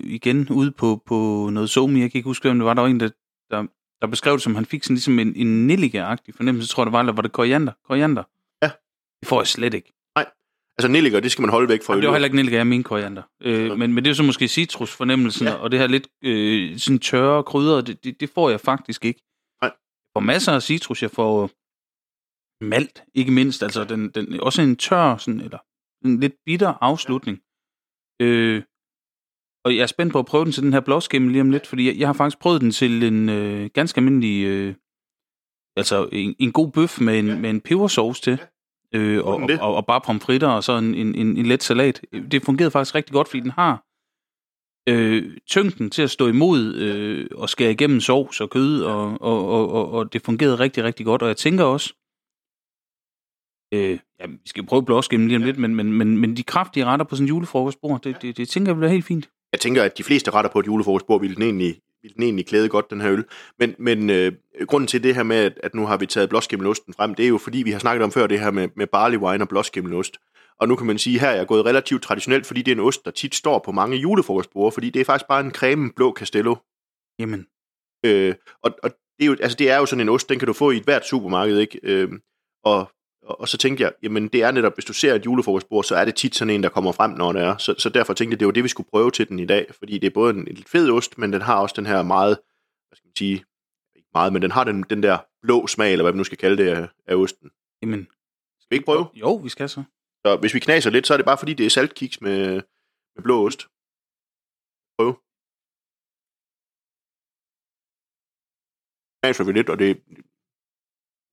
igen 0.00 0.48
ude 0.50 0.70
på, 0.70 1.02
på 1.06 1.48
noget 1.52 1.70
somi, 1.70 2.00
jeg 2.00 2.10
kan 2.10 2.18
ikke 2.18 2.28
huske, 2.28 2.50
om 2.50 2.58
det 2.58 2.64
var, 2.64 2.74
der 2.74 2.82
var 2.82 2.88
en, 2.88 3.00
der, 3.00 3.08
der, 3.50 3.66
der 4.00 4.06
beskrev 4.06 4.32
det 4.32 4.42
som, 4.42 4.54
han 4.54 4.64
fik 4.64 4.84
sådan 4.84 4.94
ligesom 4.94 5.18
en, 5.18 5.32
en 5.36 5.66
nellike-agtig 5.66 6.36
fornemmelse, 6.36 6.68
tror 6.68 6.82
jeg 6.82 6.86
det 6.86 6.92
var, 6.92 7.00
eller 7.00 7.12
var 7.12 7.22
det 7.22 7.32
koriander? 7.32 7.72
Koriander? 7.86 8.22
Ja. 8.62 8.70
Det 9.20 9.28
får 9.28 9.40
jeg 9.40 9.46
slet 9.46 9.74
ikke. 9.74 9.94
Altså 10.78 10.88
nelliker, 10.88 11.20
det 11.20 11.32
skal 11.32 11.42
man 11.42 11.50
holde 11.50 11.68
væk 11.68 11.82
fra 11.82 11.92
Jamen, 11.92 12.02
det 12.02 12.08
var 12.08 12.14
heller 12.14 12.26
ikke 12.26 12.36
nellike, 12.36 12.56
jeg 12.56 12.66
mente 12.66 12.88
koriander. 12.88 13.22
Øh, 13.42 13.78
men, 13.78 13.94
men 13.94 14.04
det 14.04 14.10
er 14.10 14.14
så 14.14 14.22
måske 14.22 14.48
citrusfornemmelsen, 14.48 15.46
ja. 15.46 15.54
og 15.54 15.70
det 15.70 15.80
her 15.80 15.86
lidt 15.86 16.08
øh, 16.24 16.78
sådan 16.78 16.98
tørre 16.98 17.42
krydder, 17.42 17.80
det, 17.80 18.04
det, 18.04 18.20
det 18.20 18.30
får 18.34 18.50
jeg 18.50 18.60
faktisk 18.60 19.04
ikke. 19.04 19.20
Nej. 19.62 19.72
Jeg 20.02 20.10
får 20.16 20.20
masser 20.20 20.52
af 20.52 20.62
citrus, 20.62 21.02
jeg 21.02 21.10
får 21.10 21.50
malt, 22.64 23.04
ikke 23.14 23.32
mindst, 23.32 23.62
altså 23.62 23.84
den, 23.84 24.10
den, 24.10 24.40
også 24.40 24.62
en 24.62 24.76
tør, 24.76 25.16
sådan, 25.16 25.40
eller 25.40 25.58
en 26.04 26.20
lidt 26.20 26.34
bitter 26.46 26.74
afslutning. 26.80 27.38
Øh, 28.22 28.62
og 29.64 29.76
jeg 29.76 29.82
er 29.82 29.86
spændt 29.86 30.12
på 30.12 30.18
at 30.18 30.26
prøve 30.26 30.44
den 30.44 30.52
til 30.52 30.62
den 30.62 30.72
her 30.72 30.80
blåskimmel 30.80 31.32
lige 31.32 31.40
om 31.40 31.50
lidt, 31.50 31.66
fordi 31.66 31.86
jeg, 31.86 31.96
jeg 31.98 32.08
har 32.08 32.12
faktisk 32.12 32.38
prøvet 32.38 32.60
den 32.60 32.70
til 32.70 33.02
en 33.02 33.28
øh, 33.28 33.70
ganske 33.74 33.98
almindelig, 33.98 34.44
øh, 34.44 34.74
altså 35.76 36.08
en, 36.12 36.34
en 36.38 36.52
god 36.52 36.72
bøf 36.72 37.00
med 37.00 37.18
en, 37.18 37.26
Ja. 37.26 37.38
med 37.38 37.50
en 37.50 37.60
pebersauce 37.60 38.22
til, 38.22 38.38
øh, 38.94 39.24
og, 39.24 39.34
og, 39.34 39.48
og, 39.60 39.74
og 39.74 39.86
bare 39.86 40.00
pomfritter 40.00 40.48
og 40.48 40.64
så 40.64 40.72
en, 40.72 40.94
en, 40.94 41.14
en, 41.14 41.36
en 41.36 41.46
let 41.46 41.62
salat. 41.62 42.00
Det 42.30 42.42
fungerede 42.42 42.70
faktisk 42.70 42.94
rigtig 42.94 43.12
godt, 43.12 43.28
fordi 43.28 43.40
den 43.40 43.50
har 43.50 43.84
øh, 44.88 45.36
tyngden 45.50 45.90
til 45.90 46.02
at 46.02 46.10
stå 46.10 46.28
imod 46.28 46.74
øh, 46.74 47.26
og 47.34 47.48
skære 47.48 47.72
igennem 47.72 48.00
sovs 48.00 48.40
og 48.40 48.50
kød, 48.50 48.82
og, 48.82 49.22
og, 49.22 49.48
og, 49.48 49.72
og, 49.72 49.90
og 49.90 50.12
det 50.12 50.22
fungerede 50.22 50.58
rigtig, 50.58 50.84
rigtig 50.84 51.06
godt. 51.06 51.22
Og 51.22 51.28
jeg 51.28 51.36
tænker 51.36 51.64
også, 51.64 51.94
øh, 53.74 53.98
ja, 54.20 54.26
vi 54.26 54.38
skal 54.46 54.66
prøve 54.66 54.84
blåskimmel 54.84 55.28
lige 55.28 55.36
om 55.36 55.42
lidt, 55.42 55.58
men, 55.58 55.74
men, 55.74 55.92
men, 55.92 56.18
men 56.18 56.36
de 56.36 56.42
kraftige 56.42 56.84
retter 56.84 57.04
på 57.04 57.16
sådan 57.16 57.24
en 57.24 57.28
julefrokostbord, 57.28 58.02
det, 58.02 58.22
det, 58.22 58.36
det 58.36 58.48
tænker 58.48 58.72
jeg 58.72 58.76
bliver 58.76 58.90
helt 58.90 59.04
fint. 59.04 59.30
Jeg 59.52 59.60
tænker, 59.60 59.82
at 59.82 59.98
de 59.98 60.04
fleste 60.04 60.30
retter 60.30 60.50
på 60.50 60.60
et 60.60 60.66
julefrokostbord 60.66 61.20
ville 61.20 61.34
den 61.34 61.42
egentlig, 61.42 61.80
ville 62.02 62.14
den 62.14 62.22
egentlig 62.22 62.46
klæde 62.46 62.68
godt, 62.68 62.90
den 62.90 63.00
her 63.00 63.12
øl. 63.12 63.24
Men, 63.58 63.74
men 63.78 64.10
øh, 64.10 64.32
grunden 64.66 64.86
til 64.86 65.02
det 65.02 65.14
her 65.14 65.22
med, 65.22 65.36
at, 65.36 65.60
at 65.62 65.74
nu 65.74 65.86
har 65.86 65.96
vi 65.96 66.06
taget 66.06 66.28
blåskimmelosten 66.28 66.94
frem, 66.94 67.14
det 67.14 67.24
er 67.24 67.28
jo 67.28 67.38
fordi, 67.38 67.58
vi 67.62 67.70
har 67.70 67.78
snakket 67.78 68.04
om 68.04 68.12
før 68.12 68.26
det 68.26 68.40
her 68.40 68.50
med, 68.50 68.68
med 68.76 68.86
barley 68.86 69.18
wine 69.18 69.44
og 69.44 69.48
blåskimmelost. 69.48 70.18
Og 70.60 70.68
nu 70.68 70.76
kan 70.76 70.86
man 70.86 70.98
sige, 70.98 71.20
her 71.20 71.28
er 71.28 71.36
jeg 71.36 71.46
gået 71.46 71.64
relativt 71.64 72.02
traditionelt, 72.02 72.46
fordi 72.46 72.62
det 72.62 72.72
er 72.72 72.76
en 72.76 72.80
ost, 72.80 73.04
der 73.04 73.10
tit 73.10 73.34
står 73.34 73.58
på 73.64 73.72
mange 73.72 73.96
julefrokostbord, 73.96 74.72
fordi 74.72 74.90
det 74.90 75.00
er 75.00 75.04
faktisk 75.04 75.28
bare 75.28 75.40
en 75.40 75.50
creme 75.50 75.92
blå 75.96 76.14
castello. 76.18 76.54
Jamen, 77.18 77.46
Øh, 78.04 78.34
og, 78.62 78.70
og 78.82 78.90
det, 78.90 79.24
er 79.24 79.26
jo, 79.26 79.36
altså 79.40 79.56
det 79.56 79.70
er 79.70 79.78
jo 79.78 79.86
sådan 79.86 80.00
en 80.00 80.08
ost, 80.08 80.28
den 80.28 80.38
kan 80.38 80.46
du 80.46 80.52
få 80.52 80.70
i 80.70 80.76
et 80.76 80.84
hvert 80.84 81.06
supermarked, 81.06 81.58
ikke? 81.58 81.80
Øh, 81.82 82.08
og, 82.64 82.90
og, 83.24 83.40
og 83.40 83.48
så 83.48 83.58
tænkte 83.58 83.82
jeg, 83.82 83.92
jamen 84.02 84.28
det 84.28 84.42
er 84.42 84.50
netop, 84.50 84.74
hvis 84.74 84.84
du 84.84 84.92
ser 84.92 85.14
et 85.14 85.26
julefrokostbord, 85.26 85.84
så 85.84 85.96
er 85.96 86.04
det 86.04 86.14
tit 86.14 86.34
sådan 86.34 86.54
en, 86.54 86.62
der 86.62 86.68
kommer 86.68 86.92
frem, 86.92 87.10
når 87.10 87.32
det 87.32 87.42
er. 87.42 87.56
Så, 87.56 87.74
så 87.78 87.88
derfor 87.88 88.14
tænkte 88.14 88.34
jeg, 88.34 88.40
det 88.40 88.46
var 88.46 88.52
det, 88.52 88.64
vi 88.64 88.68
skulle 88.68 88.88
prøve 88.90 89.10
til 89.10 89.28
den 89.28 89.38
i 89.38 89.46
dag, 89.46 89.66
fordi 89.78 89.98
det 89.98 90.06
er 90.06 90.14
både 90.14 90.34
en, 90.34 90.40
en 90.48 90.54
lidt 90.54 90.68
fed 90.68 90.90
ost, 90.90 91.18
men 91.18 91.32
den 91.32 91.42
har 91.42 91.60
også 91.60 91.74
den 91.76 91.86
her 91.86 92.02
meget, 92.02 92.38
hvad 92.88 92.96
skal 92.96 93.06
man 93.06 93.16
sige, 93.16 93.44
ikke 93.96 94.08
meget, 94.14 94.32
men 94.32 94.42
den 94.42 94.50
har 94.50 94.64
den, 94.64 94.84
den 94.90 95.02
der 95.02 95.18
blå 95.42 95.66
smag, 95.66 95.92
eller 95.92 96.02
hvad 96.04 96.12
man 96.12 96.18
nu 96.18 96.24
skal 96.24 96.38
kalde 96.38 96.64
det, 96.64 96.68
af, 96.70 96.88
af 97.06 97.14
osten. 97.14 97.50
jamen. 97.82 98.08
Skal 98.60 98.70
vi 98.70 98.76
ikke 98.76 98.84
prøve? 98.84 99.06
Jo, 99.14 99.34
vi 99.34 99.48
skal 99.48 99.68
så. 99.68 99.82
Så 100.26 100.36
hvis 100.36 100.54
vi 100.54 100.60
knaser 100.60 100.90
lidt, 100.90 101.06
så 101.06 101.12
er 101.12 101.16
det 101.16 101.26
bare 101.26 101.38
fordi, 101.38 101.54
det 101.54 101.66
er 101.66 101.70
saltkiks 101.70 102.20
med, 102.20 102.62
med 103.16 103.22
blå 103.22 103.46
ost. 103.46 103.60
Prøv. 104.98 105.20
Knaser 109.22 109.44
vi 109.44 109.52
lidt, 109.52 109.68
og 109.70 109.78
det 109.78 110.02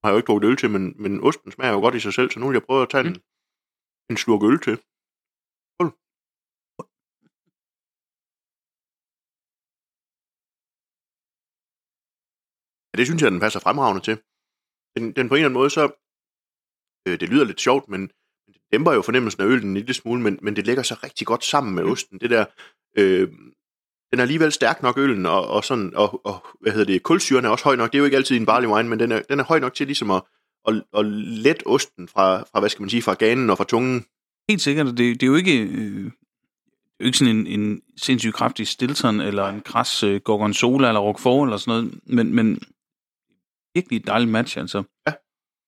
har 0.02 0.10
jeg 0.10 0.14
jo 0.14 0.18
ikke 0.18 0.28
drukket 0.28 0.48
øl 0.50 0.58
til, 0.58 0.70
men, 0.70 0.84
men 1.04 1.24
osten 1.24 1.52
smager 1.52 1.74
jo 1.74 1.80
godt 1.80 1.96
i 1.96 2.00
sig 2.00 2.14
selv, 2.14 2.30
så 2.32 2.40
nu 2.40 2.48
vil 2.48 2.54
jeg 2.56 2.68
prøve 2.70 2.82
at 2.84 2.90
tage 2.90 3.08
en, 3.08 3.16
en 4.10 4.18
slurk 4.18 4.44
øl 4.50 4.60
til. 4.68 4.76
Skål. 5.74 5.90
Ja, 12.92 12.96
det 13.00 13.06
synes 13.08 13.22
jeg, 13.22 13.32
den 13.32 13.44
passer 13.46 13.60
fremragende 13.60 14.04
til. 14.08 14.16
Den, 14.96 15.04
den 15.18 15.30
på 15.30 15.36
en 15.36 15.40
eller 15.40 15.50
anden 15.50 15.60
måde, 15.62 15.70
så... 15.70 15.84
Øh, 17.08 17.20
det 17.20 17.30
lyder 17.30 17.46
lidt 17.46 17.62
sjovt, 17.62 17.86
men 17.94 18.02
det 18.54 18.62
dæmper 18.72 18.92
jo 18.94 19.02
fornemmelsen 19.02 19.42
af 19.42 19.46
øllen 19.46 19.68
en 19.70 19.74
lille 19.74 19.94
smule, 19.94 20.22
men, 20.22 20.40
men 20.42 20.56
det 20.56 20.66
lægger 20.66 20.84
sig 20.84 21.04
rigtig 21.04 21.28
godt 21.28 21.44
sammen 21.44 21.76
med 21.76 21.84
osten. 21.84 22.20
Det 22.20 22.30
der, 22.30 22.46
øh, 23.00 23.28
den 24.12 24.20
er 24.20 24.22
alligevel 24.22 24.52
stærk 24.52 24.84
nok, 24.84 24.98
øllen, 24.98 25.26
og, 25.26 25.48
og, 25.48 25.64
sådan, 25.64 25.96
og, 25.96 26.26
og 26.26 26.46
hvad 26.62 26.72
hedder 26.72 26.86
det, 26.86 27.04
kulsyren 27.04 27.46
er 27.46 27.50
også 27.50 27.64
høj 27.64 27.76
nok. 27.76 27.92
Det 27.92 27.98
er 27.98 28.00
jo 28.00 28.06
ikke 28.06 28.18
altid 28.18 28.38
en 28.38 28.46
barley 28.46 28.68
wine, 28.68 28.90
men 28.90 29.00
den 29.00 29.12
er, 29.12 29.22
den 29.30 29.40
er 29.40 29.44
høj 29.44 29.60
nok 29.60 29.74
til 29.74 29.88
ligesom 29.88 30.12
at, 30.12 30.22
at, 30.68 30.84
at 30.98 31.06
let 31.06 31.64
osten 31.66 32.08
fra, 32.08 32.40
fra, 32.40 32.60
hvad 32.60 32.70
skal 32.70 32.82
man 32.82 32.90
sige, 32.90 33.02
fra 33.02 33.14
ganen 33.14 33.50
og 33.50 33.58
fra 33.58 33.64
tungen. 33.64 34.06
Helt 34.50 34.62
sikkert, 34.62 34.88
det, 34.88 34.98
det 34.98 35.24
er 35.24 35.28
jo 35.28 35.36
ikke, 35.36 35.60
øh, 35.62 36.12
ikke 37.00 37.18
sådan 37.18 37.36
en, 37.36 37.48
en 37.48 37.82
sindssygt 37.98 38.34
kraftig 38.34 38.68
Stilton, 38.68 39.22
eller 39.22 39.48
en 39.48 39.62
kras 39.62 40.04
øh, 40.04 40.22
Gorgonzola, 40.22 40.88
eller 40.88 41.02
Roquefort, 41.02 41.48
eller 41.48 41.58
sådan 41.58 41.84
noget, 41.84 42.00
men, 42.06 42.36
men 42.36 42.62
virkelig 43.74 44.00
et 44.00 44.08
dejligt 44.08 44.32
match, 44.32 44.58
altså. 44.58 44.84
Ja. 45.08 45.14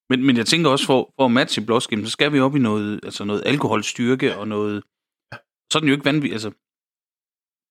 Men, 0.09 0.25
men 0.25 0.37
jeg 0.37 0.45
tænker 0.45 0.69
også, 0.69 0.85
for, 0.85 1.13
for 1.15 1.25
at 1.25 1.31
matche 1.31 1.65
blåskim, 1.65 2.05
så 2.05 2.11
skal 2.11 2.33
vi 2.33 2.39
op 2.39 2.55
i 2.55 2.59
noget, 2.59 2.99
altså 3.03 3.23
noget 3.23 3.43
alkoholstyrke, 3.45 4.37
og 4.37 4.47
noget, 4.47 4.83
så 5.71 5.77
er 5.77 5.79
den 5.79 5.87
jo 5.87 5.93
ikke 5.93 6.05
vanvittig, 6.05 6.33
altså, 6.33 6.51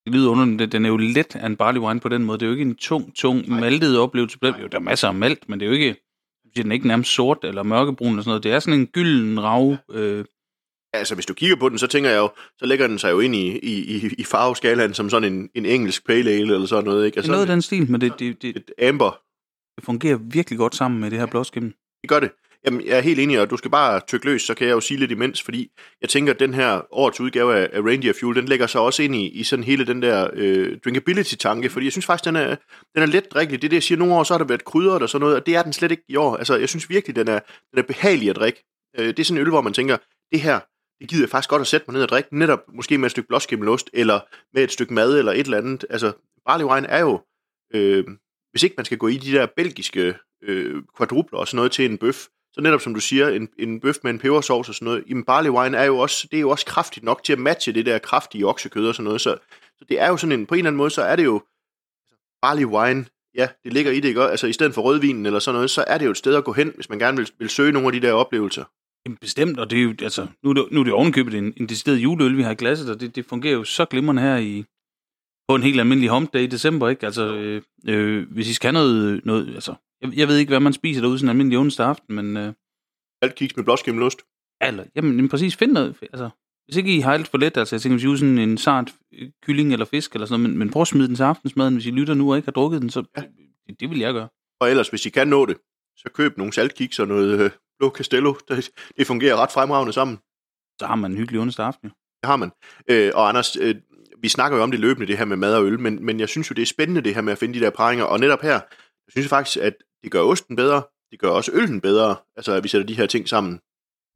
det 0.06 0.14
lyder 0.14 0.30
underligt, 0.30 0.58
den- 0.58 0.72
den 0.72 0.84
er 0.84 0.88
jo 0.88 0.96
let 0.96 1.36
af 1.36 1.46
en 1.46 1.56
barley 1.56 1.80
wine 1.80 2.00
på 2.00 2.08
den 2.08 2.24
måde, 2.24 2.38
det 2.38 2.42
er 2.44 2.46
jo 2.46 2.52
ikke 2.52 2.62
en 2.70 2.74
tung, 2.76 3.14
tung, 3.16 3.48
maltet 3.48 3.98
oplevelse, 3.98 4.38
jo, 4.42 4.50
der 4.52 4.78
er 4.78 4.78
masser 4.78 5.08
af 5.08 5.14
malt, 5.14 5.48
men 5.48 5.60
det 5.60 5.66
er 5.66 5.70
jo 5.70 5.74
ikke, 5.74 5.96
den 6.56 6.70
er 6.70 6.74
ikke 6.74 6.86
nærmest 6.88 7.10
sort 7.10 7.38
eller 7.44 7.62
mørkebrun 7.62 8.08
eller 8.08 8.22
sådan 8.22 8.30
noget, 8.30 8.42
det 8.42 8.52
er 8.52 8.60
sådan 8.60 8.80
en 8.80 8.86
gylden 8.86 9.42
rav, 9.42 9.76
øh, 9.92 10.24
Altså, 10.94 11.14
hvis 11.14 11.26
du 11.26 11.34
kigger 11.34 11.56
på 11.56 11.68
den, 11.68 11.78
så 11.78 11.86
tænker 11.86 12.10
jeg 12.10 12.18
jo, 12.18 12.30
så 12.58 12.66
lægger 12.66 12.86
den 12.86 12.98
sig 12.98 13.10
jo 13.10 13.20
ind 13.20 13.34
i, 13.34 13.58
i, 13.58 13.96
i, 13.96 14.10
i 14.18 14.24
farveskalaen 14.24 14.94
som 14.94 15.10
sådan 15.10 15.32
en, 15.32 15.50
en 15.54 15.66
engelsk 15.66 16.06
pale 16.06 16.30
ale 16.30 16.54
eller 16.54 16.66
sådan 16.66 16.84
noget, 16.84 17.06
ikke? 17.06 17.14
Det 17.14 17.18
Altså, 17.18 17.32
er 17.32 17.34
noget 17.34 17.46
af 17.48 17.52
den 17.54 17.62
stil, 17.62 17.90
men 17.90 18.00
det, 18.00 18.18
det, 18.18 18.42
det, 18.42 18.56
et 18.56 18.88
amber, 18.88 19.20
det 19.76 19.84
fungerer 19.84 20.16
virkelig 20.16 20.58
godt 20.58 20.74
sammen 20.74 21.00
med 21.00 21.10
det 21.10 21.18
her 21.18 21.26
blåskim. 21.26 21.62
det 22.02 22.08
gør 22.08 22.20
det. 22.20 22.30
Jamen, 22.64 22.86
jeg 22.86 22.96
er 22.96 23.00
helt 23.00 23.20
enig, 23.20 23.40
og 23.40 23.50
du 23.50 23.56
skal 23.56 23.70
bare 23.70 24.00
tykke 24.00 24.26
løs, 24.26 24.42
så 24.42 24.54
kan 24.54 24.66
jeg 24.66 24.72
jo 24.72 24.80
sige 24.80 25.00
lidt 25.00 25.10
imens, 25.10 25.42
fordi 25.42 25.70
jeg 26.00 26.08
tænker, 26.08 26.32
at 26.32 26.40
den 26.40 26.54
her 26.54 26.82
årets 26.90 27.20
udgave 27.20 27.56
af, 27.56 27.70
af 27.72 27.80
Reindeer 27.80 28.12
Fuel, 28.20 28.36
den 28.36 28.44
lægger 28.44 28.66
sig 28.66 28.80
også 28.80 29.02
ind 29.02 29.16
i, 29.16 29.28
i 29.28 29.42
sådan 29.42 29.64
hele 29.64 29.86
den 29.86 30.02
der 30.02 30.30
øh, 30.32 30.78
drinkability-tanke, 30.84 31.70
fordi 31.70 31.86
jeg 31.86 31.92
synes 31.92 32.06
faktisk, 32.06 32.24
den 32.24 32.36
er, 32.36 32.56
den 32.94 33.02
er 33.02 33.06
let 33.06 33.30
drikkelig. 33.30 33.62
Det 33.62 33.68
er 33.68 33.68
det, 33.68 33.76
jeg 33.76 33.82
siger, 33.82 33.98
nogle 33.98 34.14
år, 34.14 34.22
så 34.22 34.34
har 34.34 34.38
der 34.38 34.44
været 34.44 34.64
krydret 34.64 35.02
og 35.02 35.08
sådan 35.08 35.20
noget, 35.20 35.36
og 35.36 35.46
det 35.46 35.56
er 35.56 35.62
den 35.62 35.72
slet 35.72 35.90
ikke 35.90 36.04
i 36.08 36.16
år. 36.16 36.36
Altså, 36.36 36.56
jeg 36.56 36.68
synes 36.68 36.90
virkelig, 36.90 37.16
den 37.16 37.28
er, 37.28 37.40
den 37.70 37.78
er 37.78 37.82
behagelig 37.82 38.30
at 38.30 38.36
drikke. 38.36 38.64
Øh, 38.98 39.06
det 39.06 39.18
er 39.18 39.24
sådan 39.24 39.36
en 39.38 39.46
øl, 39.46 39.50
hvor 39.50 39.60
man 39.60 39.72
tænker, 39.72 39.96
det 40.32 40.40
her, 40.40 40.60
det 41.00 41.08
gider 41.08 41.22
jeg 41.22 41.30
faktisk 41.30 41.50
godt 41.50 41.60
at 41.60 41.66
sætte 41.66 41.84
mig 41.88 41.94
ned 41.94 42.02
og 42.02 42.08
drikke, 42.08 42.38
netop 42.38 42.60
måske 42.74 42.98
med 42.98 43.06
et 43.06 43.10
stykke 43.10 43.28
blåskimmelost, 43.28 43.90
eller 43.92 44.20
med 44.54 44.64
et 44.64 44.72
stykke 44.72 44.94
mad, 44.94 45.18
eller 45.18 45.32
et 45.32 45.44
eller 45.44 45.58
andet. 45.58 45.84
Altså, 45.90 46.12
barley 46.46 46.64
wine 46.64 46.86
er 46.86 47.00
jo, 47.00 47.20
øh, 47.74 48.04
hvis 48.50 48.62
ikke 48.62 48.74
man 48.76 48.84
skal 48.84 48.98
gå 48.98 49.08
i 49.08 49.16
de 49.16 49.32
der 49.32 49.46
belgiske 49.56 50.14
øh, 50.42 50.82
kvadrupler 50.96 51.38
og 51.38 51.48
sådan 51.48 51.56
noget 51.56 51.72
til 51.72 51.90
en 51.90 51.98
bøf, 51.98 52.26
så 52.52 52.60
netop 52.60 52.80
som 52.80 52.94
du 52.94 53.00
siger, 53.00 53.28
en, 53.28 53.48
en 53.58 53.80
bøf 53.80 53.96
med 54.02 54.10
en 54.10 54.18
pebersovs 54.18 54.68
og 54.68 54.74
sådan 54.74 54.86
noget, 54.86 55.04
jamen 55.08 55.24
barley 55.24 55.50
wine 55.50 55.76
er 55.76 55.84
jo 55.84 55.98
også, 55.98 56.28
det 56.30 56.36
er 56.36 56.40
jo 56.40 56.50
også 56.50 56.66
kraftigt 56.66 57.04
nok 57.04 57.24
til 57.24 57.32
at 57.32 57.38
matche 57.38 57.72
det 57.72 57.86
der 57.86 57.98
kraftige 57.98 58.46
oksekød 58.46 58.88
og 58.88 58.94
sådan 58.94 59.04
noget, 59.04 59.20
så, 59.20 59.36
så 59.78 59.84
det 59.88 60.00
er 60.00 60.08
jo 60.08 60.16
sådan 60.16 60.40
en, 60.40 60.46
på 60.46 60.54
en 60.54 60.58
eller 60.58 60.68
anden 60.68 60.76
måde, 60.76 60.90
så 60.90 61.02
er 61.02 61.16
det 61.16 61.24
jo, 61.24 61.34
altså, 62.10 62.16
barley 62.42 62.64
wine, 62.64 63.06
ja, 63.34 63.48
det 63.64 63.72
ligger 63.72 63.92
i 63.92 64.00
det, 64.00 64.08
ikke? 64.08 64.22
altså 64.22 64.46
i 64.46 64.52
stedet 64.52 64.74
for 64.74 64.82
rødvinen 64.82 65.26
eller 65.26 65.38
sådan 65.38 65.54
noget, 65.54 65.70
så 65.70 65.84
er 65.86 65.98
det 65.98 66.06
jo 66.06 66.10
et 66.10 66.16
sted 66.16 66.34
at 66.34 66.44
gå 66.44 66.52
hen, 66.52 66.72
hvis 66.74 66.88
man 66.88 66.98
gerne 66.98 67.16
vil, 67.16 67.30
vil 67.38 67.48
søge 67.48 67.72
nogle 67.72 67.88
af 67.88 67.92
de 67.92 68.00
der 68.00 68.12
oplevelser. 68.12 68.64
Jamen 69.06 69.16
bestemt, 69.16 69.58
og 69.58 69.70
det 69.70 69.78
er 69.78 69.82
jo, 69.82 69.94
altså, 70.02 70.26
nu 70.42 70.50
er 70.50 70.54
det, 70.54 70.66
nu 70.70 70.80
er 70.80 70.84
det 70.84 70.92
ovenkøbet 70.92 71.34
en, 71.34 71.54
en 71.56 71.68
decideret 71.68 71.98
juleøl, 71.98 72.36
vi 72.36 72.42
har 72.42 72.50
i 72.50 72.54
glasset, 72.54 72.90
og 72.90 73.00
det, 73.00 73.16
det 73.16 73.26
fungerer 73.26 73.54
jo 73.54 73.64
så 73.64 73.84
glimrende 73.84 74.22
her 74.22 74.36
i, 74.36 74.64
på 75.52 75.56
en 75.56 75.62
helt 75.62 75.80
almindelig 75.80 76.10
hump 76.10 76.32
day 76.32 76.42
i 76.42 76.46
december, 76.46 76.88
ikke? 76.88 77.06
Altså, 77.06 77.34
øh, 77.34 77.62
øh, 77.88 78.32
hvis 78.32 78.48
I 78.48 78.54
skal 78.54 78.74
have 78.74 78.84
noget, 78.84 79.20
noget 79.24 79.54
altså, 79.54 79.74
jeg, 80.02 80.16
jeg 80.16 80.28
ved 80.28 80.36
ikke, 80.36 80.50
hvad 80.50 80.60
man 80.60 80.72
spiser 80.72 81.00
derude 81.00 81.18
sådan 81.18 81.26
en 81.26 81.30
almindelig 81.30 81.58
onsdag 81.58 81.86
aften, 81.86 82.14
men... 82.14 82.36
Øh, 82.36 82.52
alt 83.22 83.34
kiks 83.34 83.56
med 83.56 83.64
blåskimmelost. 83.64 84.22
Eller, 84.60 84.84
jamen, 84.96 85.16
jamen 85.16 85.28
præcis, 85.28 85.56
find 85.56 85.72
noget. 85.72 85.96
Altså, 86.02 86.30
hvis 86.64 86.76
ikke 86.76 86.96
I 86.96 87.00
har 87.00 87.12
alt 87.12 87.28
for 87.28 87.38
let, 87.38 87.56
altså 87.56 87.76
jeg 87.76 87.80
tænker, 87.80 87.94
hvis 87.98 88.04
I 88.04 88.18
sådan 88.18 88.38
en 88.38 88.58
sart 88.58 88.94
kylling 89.42 89.72
eller 89.72 89.86
fisk 89.86 90.14
eller 90.14 90.26
sådan 90.26 90.40
noget, 90.40 90.50
men, 90.50 90.58
men 90.58 90.70
prøv 90.70 90.82
at 90.82 90.88
smide 90.88 91.08
den 91.08 91.16
til 91.16 91.22
aftensmaden, 91.22 91.74
hvis 91.74 91.86
I 91.86 91.90
lytter 91.90 92.14
nu 92.14 92.30
og 92.30 92.36
ikke 92.36 92.46
har 92.46 92.52
drukket 92.52 92.82
den, 92.82 92.90
så 92.90 93.04
ja. 93.16 93.22
det, 93.68 93.80
det 93.80 93.90
vil 93.90 93.98
jeg 93.98 94.12
gøre. 94.12 94.28
Og 94.60 94.70
ellers, 94.70 94.88
hvis 94.88 95.06
I 95.06 95.10
kan 95.10 95.28
nå 95.28 95.46
det, 95.46 95.56
så 95.96 96.10
køb 96.14 96.38
nogle 96.38 96.52
saltkiks 96.52 96.98
og 96.98 97.08
noget 97.08 97.40
øh, 97.40 97.50
blå 97.78 97.90
castello. 97.90 98.34
Det, 98.48 98.70
det 98.96 99.06
fungerer 99.06 99.36
ret 99.36 99.52
fremragende 99.52 99.92
sammen. 99.92 100.18
Så 100.80 100.86
har 100.86 100.96
man 100.96 101.10
en 101.10 101.18
hyggelig 101.18 101.40
onsdag 101.40 101.66
aften. 101.66 101.88
Det 101.88 102.26
har 102.26 102.36
man. 102.36 102.50
Øh, 102.90 103.10
og 103.14 103.28
Anders, 103.28 103.56
øh, 103.56 103.74
vi 104.22 104.28
snakker 104.28 104.56
jo 104.56 104.62
om 104.62 104.70
det 104.70 104.80
løbende, 104.80 105.06
det 105.06 105.18
her 105.18 105.24
med 105.24 105.36
mad 105.36 105.54
og 105.56 105.64
øl, 105.64 105.80
men, 105.80 106.04
men 106.04 106.20
jeg 106.20 106.28
synes 106.28 106.50
jo, 106.50 106.54
det 106.54 106.62
er 106.62 106.66
spændende 106.66 107.00
det 107.00 107.14
her 107.14 107.22
med 107.22 107.32
at 107.32 107.38
finde 107.38 107.58
de 107.58 107.64
der 107.64 107.70
paringer. 107.70 108.04
Og 108.04 108.20
netop 108.20 108.42
her, 108.42 108.52
jeg 108.52 109.10
synes 109.10 109.28
faktisk, 109.28 109.56
at 109.56 109.74
det 110.02 110.10
gør 110.10 110.20
osten 110.20 110.56
bedre, 110.56 110.82
det 111.10 111.20
gør 111.20 111.28
også 111.28 111.50
øllen 111.54 111.80
bedre, 111.80 112.16
altså 112.36 112.52
at 112.52 112.64
vi 112.64 112.68
sætter 112.68 112.86
de 112.86 112.96
her 112.96 113.06
ting 113.06 113.28
sammen. 113.28 113.60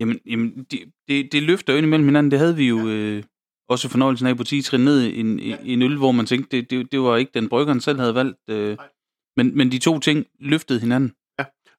Jamen, 0.01 0.21
jamen 0.27 0.67
det, 0.71 0.93
det, 1.09 1.33
det 1.33 1.43
løfter 1.43 1.73
jo 1.73 1.77
ind 1.77 1.87
imellem 1.87 2.07
hinanden. 2.07 2.31
Det 2.31 2.39
havde 2.39 2.57
vi 2.57 2.69
jo 2.69 2.89
ja. 2.89 2.95
øh, 2.95 3.23
også 3.69 3.89
fornøjelsen 3.89 4.27
af 4.27 4.37
på 4.37 4.45
10 4.45 4.63
trin 4.63 4.81
ned 4.81 5.03
i 5.03 5.21
en, 5.21 5.41
ja. 5.41 5.57
en 5.65 5.83
øl, 5.83 5.97
hvor 5.97 6.13
man 6.13 6.27
tænkte, 6.27 6.57
det, 6.57 6.71
det, 6.71 6.93
det 6.93 7.01
var 7.01 7.17
ikke 7.17 7.31
den 7.35 7.49
bryggeren 7.49 7.81
selv 7.81 7.99
havde 7.99 8.15
valgt. 8.15 8.51
Øh, 8.51 8.77
men, 9.37 9.57
men 9.57 9.73
de 9.73 9.79
to 9.79 9.99
ting 9.99 10.27
løftede 10.41 10.81
hinanden. 10.81 11.13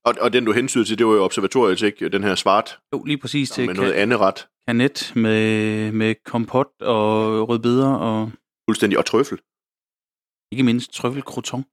Ja, 0.07 0.11
og, 0.11 0.15
og 0.21 0.33
den 0.33 0.45
du 0.45 0.51
hensyn 0.51 0.85
til, 0.85 0.97
det 0.97 1.07
var 1.07 1.13
jo 1.13 1.23
observatoriet, 1.23 1.81
ikke? 1.81 2.09
Den 2.09 2.23
her 2.23 2.35
svart. 2.35 2.79
Jo, 2.93 3.03
lige 3.03 3.17
præcis. 3.17 3.49
Til 3.49 3.65
med 3.65 3.75
noget 3.75 3.93
andet 3.93 4.19
ret. 4.19 4.47
Kanet 4.67 5.13
med, 5.15 5.91
med 5.91 6.15
kompot 6.25 6.81
og 6.81 7.49
rødbeder 7.49 7.93
og... 7.93 8.31
Fuldstændig, 8.69 8.97
og 8.99 9.05
trøffel. 9.05 9.37
Ikke 10.51 10.63
mindst 10.63 10.93
trøffel 10.93 11.21
croton. 11.21 11.65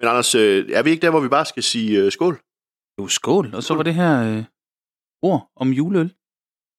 Men 0.00 0.08
Anders, 0.08 0.34
øh, 0.34 0.70
er 0.72 0.82
vi 0.82 0.90
ikke 0.90 1.02
der, 1.02 1.10
hvor 1.10 1.20
vi 1.20 1.28
bare 1.28 1.44
skal 1.44 1.62
sige 1.62 2.02
øh, 2.02 2.12
skål? 2.12 2.40
Jo, 2.98 3.08
skål. 3.08 3.54
Og 3.54 3.62
så 3.62 3.74
var 3.74 3.82
det 3.82 3.94
her 3.94 4.36
øh, 4.36 4.44
ord 5.22 5.50
om 5.56 5.68
juleøl. 5.70 6.14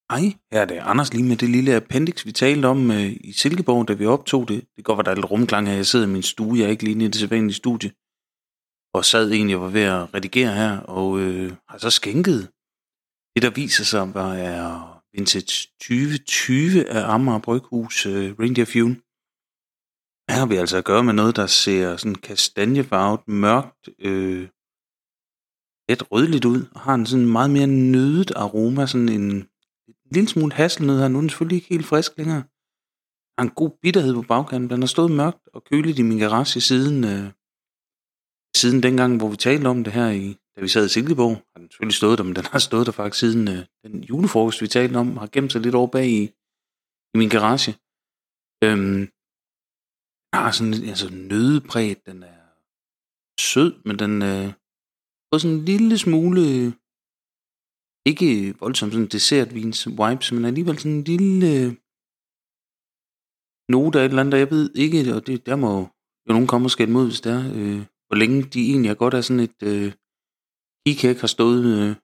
Ej, 0.10 0.25
her 0.51 0.62
er 0.62 0.65
det 0.65 0.80
Anders 0.92 1.13
lige 1.13 1.24
med 1.24 1.38
det 1.38 1.50
lille 1.50 1.75
appendix, 1.75 2.25
vi 2.25 2.32
talte 2.32 2.65
om 2.65 2.92
øh, 2.92 3.12
i 3.24 3.32
Silkeborg, 3.32 3.88
da 3.88 3.94
vi 3.94 4.06
optog 4.06 4.48
det. 4.48 4.65
Det 4.75 4.86
går, 4.86 4.98
at 4.98 5.06
der 5.06 5.12
er 5.12 5.15
lidt 5.15 5.32
rumklang 5.32 5.68
her. 5.68 5.75
Jeg 5.75 5.86
sidder 5.86 6.08
i 6.08 6.10
min 6.10 6.24
stue, 6.24 6.58
jeg 6.58 6.65
er 6.65 6.70
ikke 6.70 6.84
lige 6.84 7.06
i 7.06 7.08
det 7.08 7.15
sædvanlige 7.15 7.56
studie. 7.56 7.92
Og 8.96 9.06
sad 9.06 9.32
egentlig 9.32 9.56
og 9.56 9.62
var 9.62 9.70
ved 9.70 9.82
at 9.82 10.14
redigere 10.14 10.54
her, 10.54 10.80
og 10.80 11.20
øh, 11.20 11.52
har 11.70 11.78
så 11.78 11.90
skænket 11.90 12.42
det, 13.36 13.44
der 13.44 13.50
viser 13.50 13.84
sig, 13.84 14.14
var 14.14 14.34
er 14.34 14.66
Vintage 15.14 15.68
2020 15.80 16.90
af 16.90 17.14
Amager 17.14 17.40
Bryghus 17.40 18.06
øh, 18.06 18.36
Reindeer 18.40 18.66
Fuel. 18.66 18.96
Her 20.30 20.40
har 20.40 20.46
vi 20.46 20.56
altså 20.56 20.78
at 20.78 20.86
gøre 20.86 21.04
med 21.04 21.14
noget, 21.14 21.36
der 21.36 21.48
ser 21.48 21.98
sådan 21.98 22.16
kastanjefarvet, 22.16 23.28
mørkt, 23.28 23.90
øh, 24.00 24.48
lidt 25.90 26.04
rødligt 26.12 26.46
ud, 26.46 26.66
og 26.75 26.80
har 26.80 26.94
en 26.94 27.06
sådan 27.06 27.28
meget 27.28 27.50
mere 27.50 27.68
nødet 27.68 28.32
aroma, 28.36 28.86
sådan 28.86 29.10
en, 29.10 29.32
en 29.88 30.12
lille 30.12 30.30
smule 30.30 30.54
hasselnød 30.54 31.00
her. 31.00 31.08
Nu 31.08 31.18
er 31.18 31.22
den 31.22 31.30
selvfølgelig 31.30 31.56
ikke 31.56 31.70
helt 31.70 31.86
frisk 31.86 32.12
længere. 32.18 32.44
Har 33.38 33.44
en 33.44 33.56
god 33.62 33.72
bitterhed 33.82 34.14
på 34.14 34.22
bagkanten. 34.22 34.70
Den 34.70 34.82
har 34.82 34.88
stået 34.88 35.12
mørkt 35.12 35.44
og 35.54 35.64
køligt 35.64 36.00
i 36.00 36.02
min 36.02 36.20
garage 36.20 36.62
siden, 36.62 37.04
øh, 37.04 37.32
siden 38.56 38.84
dengang, 38.84 39.18
hvor 39.18 39.30
vi 39.30 39.38
talte 39.38 39.68
om 39.68 39.84
det 39.84 39.94
her, 39.94 40.10
i, 40.10 40.38
da 40.56 40.62
vi 40.62 40.68
sad 40.68 40.86
i 40.86 40.90
Silkeborg. 40.90 41.36
Har 41.52 41.60
den 41.60 41.72
selvfølgelig 41.72 41.96
stået 41.96 42.18
der, 42.18 42.24
men 42.24 42.36
den 42.36 42.46
har 42.46 42.60
stået 42.60 42.86
der 42.86 42.92
faktisk 42.92 43.20
siden 43.20 43.48
øh, 43.48 43.66
den 43.84 44.04
julefrokost, 44.04 44.62
vi 44.62 44.68
talte 44.68 44.98
om, 44.98 45.18
har 45.18 45.28
gemt 45.28 45.52
sig 45.52 45.62
lidt 45.62 45.76
over 45.76 45.88
bag 45.88 46.08
i, 46.20 46.22
i 47.14 47.18
min 47.22 47.30
garage. 47.30 47.72
Øhm, 48.66 49.02
har 50.34 50.52
sådan 50.52 50.74
altså 50.94 51.08
nødepræget, 51.32 52.06
den 52.06 52.24
er 52.24 52.42
sød, 53.50 53.72
men 53.86 54.00
den, 54.00 54.14
øh, 54.32 54.48
fået 55.28 55.42
sådan 55.42 55.58
en 55.58 55.66
lille 55.66 55.98
smule, 55.98 56.44
ikke 58.10 58.30
voldsomt 58.60 58.94
sådan 58.94 59.14
dessertvins 59.16 59.88
vibes, 59.88 60.32
men 60.32 60.46
alligevel 60.46 60.78
sådan 60.80 60.98
en 60.98 61.04
lille 61.04 61.52
note 63.74 64.00
af 64.00 64.04
et 64.06 64.10
eller 64.10 64.22
andet, 64.22 64.32
der 64.32 64.38
jeg 64.38 64.52
ved 64.52 64.66
ikke, 64.76 65.16
og 65.16 65.28
det, 65.28 65.46
der 65.46 65.56
må 65.56 65.72
jo 66.26 66.32
nogen 66.34 66.48
komme 66.48 66.66
og 66.68 66.72
skælde 66.72 66.94
mod, 66.94 67.06
hvis 67.08 67.22
det 67.22 67.32
er, 67.32 67.44
øh, 67.60 67.82
hvor 68.16 68.20
længe 68.20 68.44
de 68.44 68.70
egentlig 68.72 68.90
er 68.90 69.02
godt 69.04 69.14
af 69.14 69.24
sådan 69.24 69.40
et 69.40 69.60
øh, 69.64 69.94
kikæk 70.86 71.18
har 71.24 71.28
stået 71.28 71.66
øh, 71.78 71.96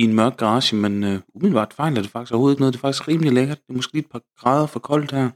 i 0.00 0.02
en 0.08 0.14
mørk 0.14 0.36
garage, 0.36 0.76
men 0.76 1.04
øh, 1.04 1.20
umiddelbart 1.34 1.72
fejler 1.72 2.02
det 2.02 2.10
faktisk 2.10 2.32
overhovedet 2.32 2.54
ikke 2.54 2.62
noget. 2.62 2.74
Det 2.74 2.78
er 2.78 2.86
faktisk 2.86 3.08
rimelig 3.08 3.32
lækkert. 3.32 3.60
Det 3.62 3.70
er 3.72 3.76
måske 3.80 3.92
lige 3.92 4.04
et 4.04 4.10
par 4.10 4.22
grader 4.40 4.66
for 4.66 4.80
koldt 4.80 5.10
her. 5.18 5.28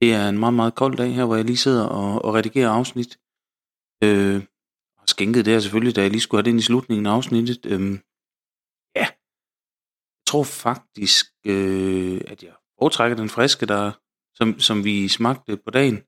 Det 0.00 0.08
er 0.18 0.28
en 0.28 0.38
meget, 0.38 0.54
meget 0.54 0.74
kold 0.74 0.96
dag 0.96 1.14
her, 1.14 1.24
hvor 1.24 1.36
jeg 1.36 1.44
lige 1.44 1.64
sidder 1.66 1.86
og, 1.86 2.24
og 2.24 2.34
redigerer 2.34 2.70
afsnit. 2.70 3.12
Øh, 4.04 4.38
skænket 5.06 5.44
det 5.44 5.52
her 5.52 5.60
selvfølgelig, 5.60 5.96
da 5.96 6.00
jeg 6.02 6.10
lige 6.10 6.20
skulle 6.20 6.38
have 6.38 6.44
det 6.46 6.50
ind 6.50 6.60
i 6.60 6.68
slutningen 6.68 7.06
af 7.06 7.12
afsnittet. 7.16 7.66
Øhm, 7.72 7.96
ja, 8.98 9.06
jeg 10.20 10.26
tror 10.30 10.44
faktisk, 10.44 11.24
øh, 11.46 12.20
at 12.32 12.38
jeg 12.42 12.54
foretrækker 12.78 13.16
den 13.16 13.28
friske, 13.36 13.66
der, 13.66 13.92
som, 14.38 14.48
som 14.66 14.84
vi 14.84 15.08
smagte 15.08 15.56
på 15.56 15.70
dagen. 15.70 15.98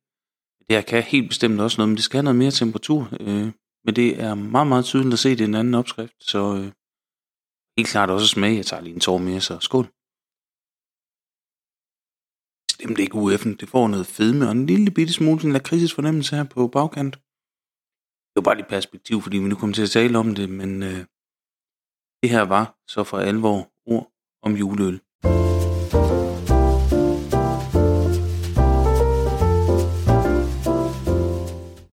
Det 0.68 0.76
her 0.76 0.82
kan 0.82 1.02
helt 1.02 1.28
bestemt 1.28 1.60
også 1.60 1.76
noget, 1.78 1.88
men 1.88 1.96
det 1.96 2.04
skal 2.04 2.16
have 2.18 2.24
noget 2.24 2.38
mere 2.38 2.50
temperatur. 2.50 3.00
Øh, 3.20 3.52
men 3.84 3.96
det 3.96 4.20
er 4.20 4.34
meget, 4.34 4.66
meget 4.66 4.84
tydeligt 4.84 5.12
at 5.12 5.18
se, 5.18 5.30
det 5.30 5.40
i 5.40 5.44
en 5.44 5.54
anden 5.54 5.74
opskrift, 5.74 6.14
så 6.20 6.56
øh, 6.56 6.72
helt 7.76 7.88
klart 7.88 8.10
også 8.10 8.26
smag. 8.26 8.56
Jeg 8.56 8.66
tager 8.66 8.82
lige 8.82 8.94
en 8.94 9.00
tår 9.00 9.18
mere, 9.18 9.40
så 9.40 9.54
skål. 9.60 9.86
Bestemt 12.68 12.98
ikke 12.98 13.18
UF'en. 13.22 13.56
Det 13.60 13.68
får 13.68 13.88
noget 13.88 14.06
fedme 14.06 14.46
og 14.46 14.52
en 14.52 14.66
lille 14.66 14.90
bitte 14.90 15.12
smule 15.12 15.44
en 15.44 15.52
lakridses 15.52 15.94
fornemmelse 15.94 16.36
her 16.36 16.44
på 16.44 16.68
bagkant 16.68 17.14
Det 18.30 18.36
var 18.36 18.42
bare 18.42 18.56
lige 18.56 18.74
perspektiv, 18.76 19.22
fordi 19.22 19.38
vi 19.38 19.48
nu 19.48 19.56
kommer 19.56 19.74
til 19.74 19.82
at 19.82 19.90
tale 19.90 20.18
om 20.18 20.34
det, 20.34 20.48
men 20.50 20.82
øh, 20.82 21.00
det 22.22 22.30
her 22.30 22.42
var 22.42 22.64
så 22.88 23.04
for 23.04 23.18
alvor 23.18 23.58
ord 23.86 24.12
om 24.42 24.52
juleøl. 24.60 25.00